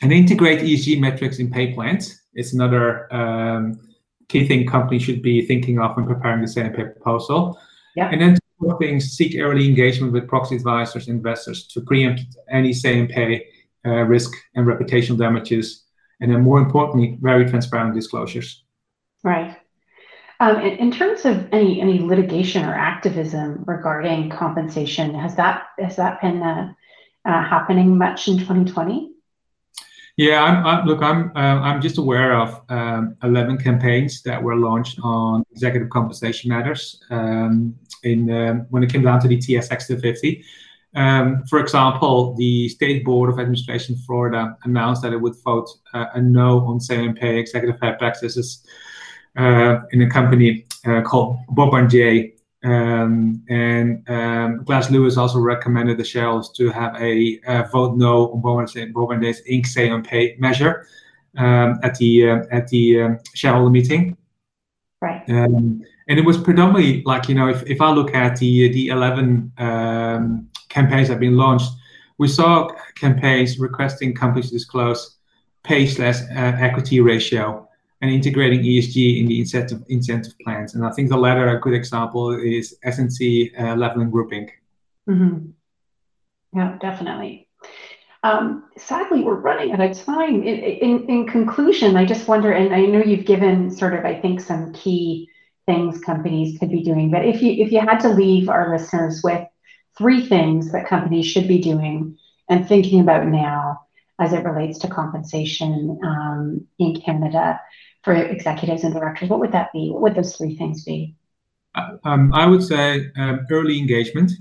And 0.02 0.12
integrate 0.12 0.60
ESG 0.60 1.00
metrics 1.00 1.40
in 1.40 1.50
pay 1.50 1.74
plans 1.74 2.22
It's 2.34 2.54
another 2.54 3.12
um, 3.14 3.80
key 4.28 4.48
thing 4.48 4.68
companies 4.68 5.04
should 5.04 5.22
be 5.22 5.46
thinking 5.46 5.80
of 5.80 5.96
when 5.96 6.06
preparing 6.06 6.42
the 6.42 6.48
same 6.48 6.72
pay 6.74 6.84
proposal. 6.84 7.58
Yeah. 7.96 8.10
And 8.12 8.22
then 8.22 8.38
two 8.62 8.78
things, 8.80 9.12
seek 9.12 9.40
early 9.40 9.68
engagement 9.68 10.14
with 10.14 10.28
proxy 10.28 10.58
advisors, 10.58 11.08
investors 11.08 11.66
to 11.68 11.82
preempt 11.82 12.22
any 12.50 12.74
say 12.74 13.00
and 13.00 13.10
pay 13.10 13.48
risk 13.86 14.32
and 14.56 14.66
reputational 14.66 15.18
damages, 15.18 15.84
and 16.20 16.32
then 16.32 16.42
more 16.42 16.60
importantly, 16.60 17.18
very 17.22 17.50
transparent 17.50 17.94
disclosures. 17.94 18.64
Right. 19.24 19.58
Um, 20.40 20.60
in, 20.60 20.78
in, 20.78 20.92
terms 20.92 21.24
of 21.26 21.48
any 21.54 21.80
any 21.80 22.00
litigation 22.00 22.66
or 22.66 22.74
activism 22.74 23.64
regarding 23.66 24.30
compensation, 24.30 25.16
has 25.16 25.36
that 25.36 25.68
has 25.80 25.96
that 25.96 26.22
been 26.22 26.44
uh, 26.44 26.74
uh, 27.26 27.44
happening 27.44 27.98
much 27.98 28.28
in 28.28 28.38
2020? 28.40 29.12
Yeah, 30.18 30.42
I'm, 30.44 30.66
I'm, 30.66 30.86
look, 30.86 31.02
I'm 31.02 31.32
uh, 31.36 31.40
I'm 31.40 31.82
just 31.82 31.98
aware 31.98 32.38
of 32.38 32.62
um, 32.70 33.16
11 33.24 33.58
campaigns 33.58 34.22
that 34.24 34.42
were 34.42 34.56
launched 34.56 35.00
on 35.04 35.44
executive 35.52 35.90
compensation 35.90 36.50
matters 36.50 37.02
um, 37.10 37.76
in 38.04 38.30
um, 38.32 38.66
when 38.70 38.84
it 38.84 38.92
came 38.92 39.04
down 39.04 39.20
to 39.22 39.28
the 39.28 39.38
TSX 39.38 39.88
250. 39.88 40.44
Um, 40.96 41.44
for 41.50 41.60
example, 41.60 42.34
the 42.36 42.70
State 42.70 43.04
Board 43.04 43.30
of 43.30 43.40
Administration 43.40 43.98
Florida 43.98 44.58
announced 44.64 45.02
that 45.02 45.12
it 45.12 45.20
would 45.20 45.36
vote 45.44 45.70
uh, 45.94 46.06
a 46.14 46.22
no 46.22 46.66
on 46.66 46.80
say-on-pay 46.80 47.38
executive 47.38 47.80
pay 47.80 47.94
practices 48.00 48.66
uh, 49.38 49.80
in 49.92 50.02
a 50.02 50.10
company 50.10 50.66
uh, 50.86 51.02
called 51.02 51.38
Bombardier. 51.50 52.32
Um, 52.64 53.44
and 53.50 54.10
um, 54.10 54.64
Glass 54.64 54.90
Lewis 54.90 55.18
also 55.18 55.40
recommended 55.40 55.98
the 55.98 56.04
shareholders 56.04 56.50
to 56.56 56.70
have 56.70 56.96
a 56.96 57.40
vote 57.72 57.96
no 57.98 58.32
on 58.32 58.42
Bombardier's 58.42 59.42
Inc. 59.50 59.68
say-on-pay 59.68 60.38
measure 60.40 60.88
um, 61.38 61.80
at 61.84 61.96
the 61.96 62.30
uh, 62.30 62.44
at 62.52 62.68
the 62.70 63.02
um, 63.02 63.20
shareholder 63.34 63.70
meeting. 63.70 64.18
Right. 65.02 65.24
Um, 65.30 65.84
and 66.08 66.20
it 66.20 66.26
was 66.26 66.38
predominantly 66.38 67.04
like 67.04 67.28
you 67.28 67.36
know 67.36 67.50
if, 67.50 67.64
if 67.64 67.82
I 67.82 67.92
look 67.92 68.14
at 68.16 68.38
the 68.38 68.70
the 68.72 68.88
11 68.88 69.52
um, 69.58 70.50
campaigns 70.76 71.08
have 71.08 71.20
been 71.20 71.38
launched, 71.38 71.72
we 72.18 72.28
saw 72.28 72.70
campaigns 72.96 73.58
requesting 73.58 74.14
companies 74.14 74.48
to 74.50 74.56
disclose 74.60 75.18
pay 75.64 75.88
slash 75.88 76.18
uh, 76.32 76.54
equity 76.68 77.00
ratio 77.00 77.68
and 78.02 78.12
integrating 78.12 78.62
ESG 78.62 79.20
in 79.20 79.26
the 79.26 79.40
incentive 79.40 79.82
incentive 79.88 80.36
plans. 80.44 80.76
And 80.76 80.86
I 80.86 80.92
think 80.92 81.10
the 81.10 81.18
latter, 81.18 81.48
a 81.48 81.60
good 81.60 81.74
example, 81.74 82.24
is 82.32 82.78
SNC 82.86 83.60
uh, 83.60 83.76
Lavalin 83.82 84.12
Grouping. 84.12 84.52
Mm-hmm. 85.10 85.50
Yeah, 86.58 86.78
definitely. 86.80 87.48
Um, 88.24 88.64
sadly, 88.78 89.22
we're 89.22 89.36
running 89.36 89.72
out 89.72 89.82
of 89.82 89.98
time. 90.04 90.42
In, 90.42 90.56
in, 90.88 91.10
in, 91.10 91.28
conclusion, 91.28 91.96
I 91.96 92.06
just 92.06 92.28
wonder, 92.28 92.52
and 92.54 92.74
I 92.74 92.82
know 92.82 93.04
you've 93.04 93.26
given 93.26 93.70
sort 93.70 93.94
of, 93.94 94.04
I 94.04 94.20
think, 94.20 94.42
some 94.42 94.74
key 94.74 95.30
things 95.68 96.00
companies 96.00 96.58
could 96.58 96.72
be 96.72 96.82
doing, 96.82 97.12
but 97.12 97.26
if 97.26 97.42
you 97.42 97.52
if 97.64 97.72
you 97.72 97.80
had 97.80 98.00
to 98.00 98.10
leave 98.10 98.50
our 98.50 98.72
listeners 98.72 99.22
with 99.24 99.48
three 99.98 100.26
things 100.26 100.72
that 100.72 100.88
companies 100.88 101.26
should 101.26 101.48
be 101.48 101.62
doing 101.62 102.18
and 102.50 102.68
thinking 102.68 103.00
about 103.00 103.28
now 103.28 103.82
as 104.20 104.34
it 104.34 104.46
relates 104.46 104.80
to 104.80 104.88
compensation 104.88 106.00
um, 106.04 106.66
in 106.80 107.00
Canada 107.02 107.60
for 108.04 108.14
executives 108.14 108.84
and 108.84 108.94
directors, 108.94 109.30
what 109.30 109.40
would 109.40 109.52
that 109.52 109.74
be? 109.74 109.90
What 109.90 110.02
would 110.04 110.16
those 110.16 110.36
three 110.36 110.56
things 110.56 110.84
be? 110.84 111.16
Uh, 111.74 111.98
um, 112.04 112.32
I 112.34 112.46
would 112.46 112.64
say 112.64 113.12
um, 113.18 113.46
early 113.52 113.78
engagement 113.80 114.32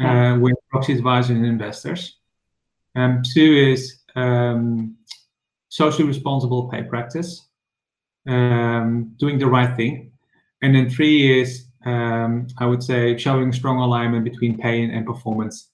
uh, 0.00 0.38
with 0.40 0.54
proxy 0.70 0.94
advisors 0.94 1.36
and 1.36 1.44
investors. 1.44 2.16
Um, 2.96 3.22
two 3.34 3.52
is 3.72 4.00
um, 4.16 4.96
socially 5.68 6.08
responsible 6.08 6.68
pay 6.68 6.82
practice, 6.82 7.46
um, 8.26 9.14
doing 9.18 9.38
the 9.38 9.46
right 9.46 9.76
thing. 9.76 10.12
And 10.62 10.74
then 10.74 10.88
three 10.88 11.40
is, 11.40 11.66
um, 11.84 12.46
I 12.58 12.66
would 12.66 12.82
say, 12.82 13.16
showing 13.16 13.52
strong 13.52 13.78
alignment 13.78 14.24
between 14.24 14.58
pay 14.58 14.82
and, 14.82 15.06
performance. 15.06 15.70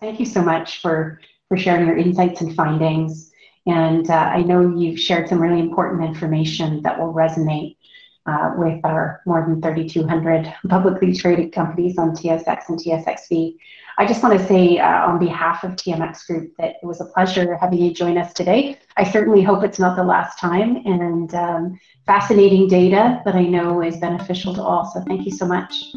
Thank 0.00 0.20
you 0.20 0.26
so 0.26 0.42
much 0.42 0.80
for, 0.80 1.20
for 1.48 1.56
sharing 1.56 1.86
your 1.86 1.96
insights 1.96 2.40
and 2.40 2.54
findings. 2.54 3.30
And 3.66 4.08
uh, 4.08 4.14
I 4.14 4.42
know 4.42 4.76
you've 4.76 5.00
shared 5.00 5.28
some 5.28 5.40
really 5.40 5.60
important 5.60 6.04
information 6.04 6.82
that 6.82 6.98
will 6.98 7.12
resonate 7.12 7.76
with 8.56 8.80
our 8.84 9.22
more 9.26 9.44
than 9.46 9.60
3,200 9.60 10.52
publicly 10.68 11.14
traded 11.14 11.52
companies 11.52 11.98
on 11.98 12.10
TSX 12.10 12.68
and 12.68 12.78
TSXV. 12.78 13.56
I 13.98 14.06
just 14.06 14.22
want 14.22 14.38
to 14.38 14.46
say 14.46 14.78
uh, 14.78 15.06
on 15.06 15.18
behalf 15.18 15.64
of 15.64 15.72
TMX 15.72 16.26
Group 16.26 16.54
that 16.58 16.76
it 16.82 16.86
was 16.86 17.00
a 17.00 17.06
pleasure 17.06 17.56
having 17.56 17.78
you 17.78 17.94
join 17.94 18.18
us 18.18 18.32
today. 18.34 18.78
I 18.96 19.04
certainly 19.04 19.42
hope 19.42 19.64
it's 19.64 19.78
not 19.78 19.96
the 19.96 20.04
last 20.04 20.38
time 20.38 20.76
and 20.84 21.34
um, 21.34 21.80
fascinating 22.04 22.68
data 22.68 23.22
that 23.24 23.34
I 23.34 23.44
know 23.44 23.82
is 23.82 23.96
beneficial 23.96 24.54
to 24.54 24.62
all. 24.62 24.84
So 24.92 25.00
thank 25.00 25.24
you 25.24 25.32
so 25.32 25.46
much. 25.46 25.94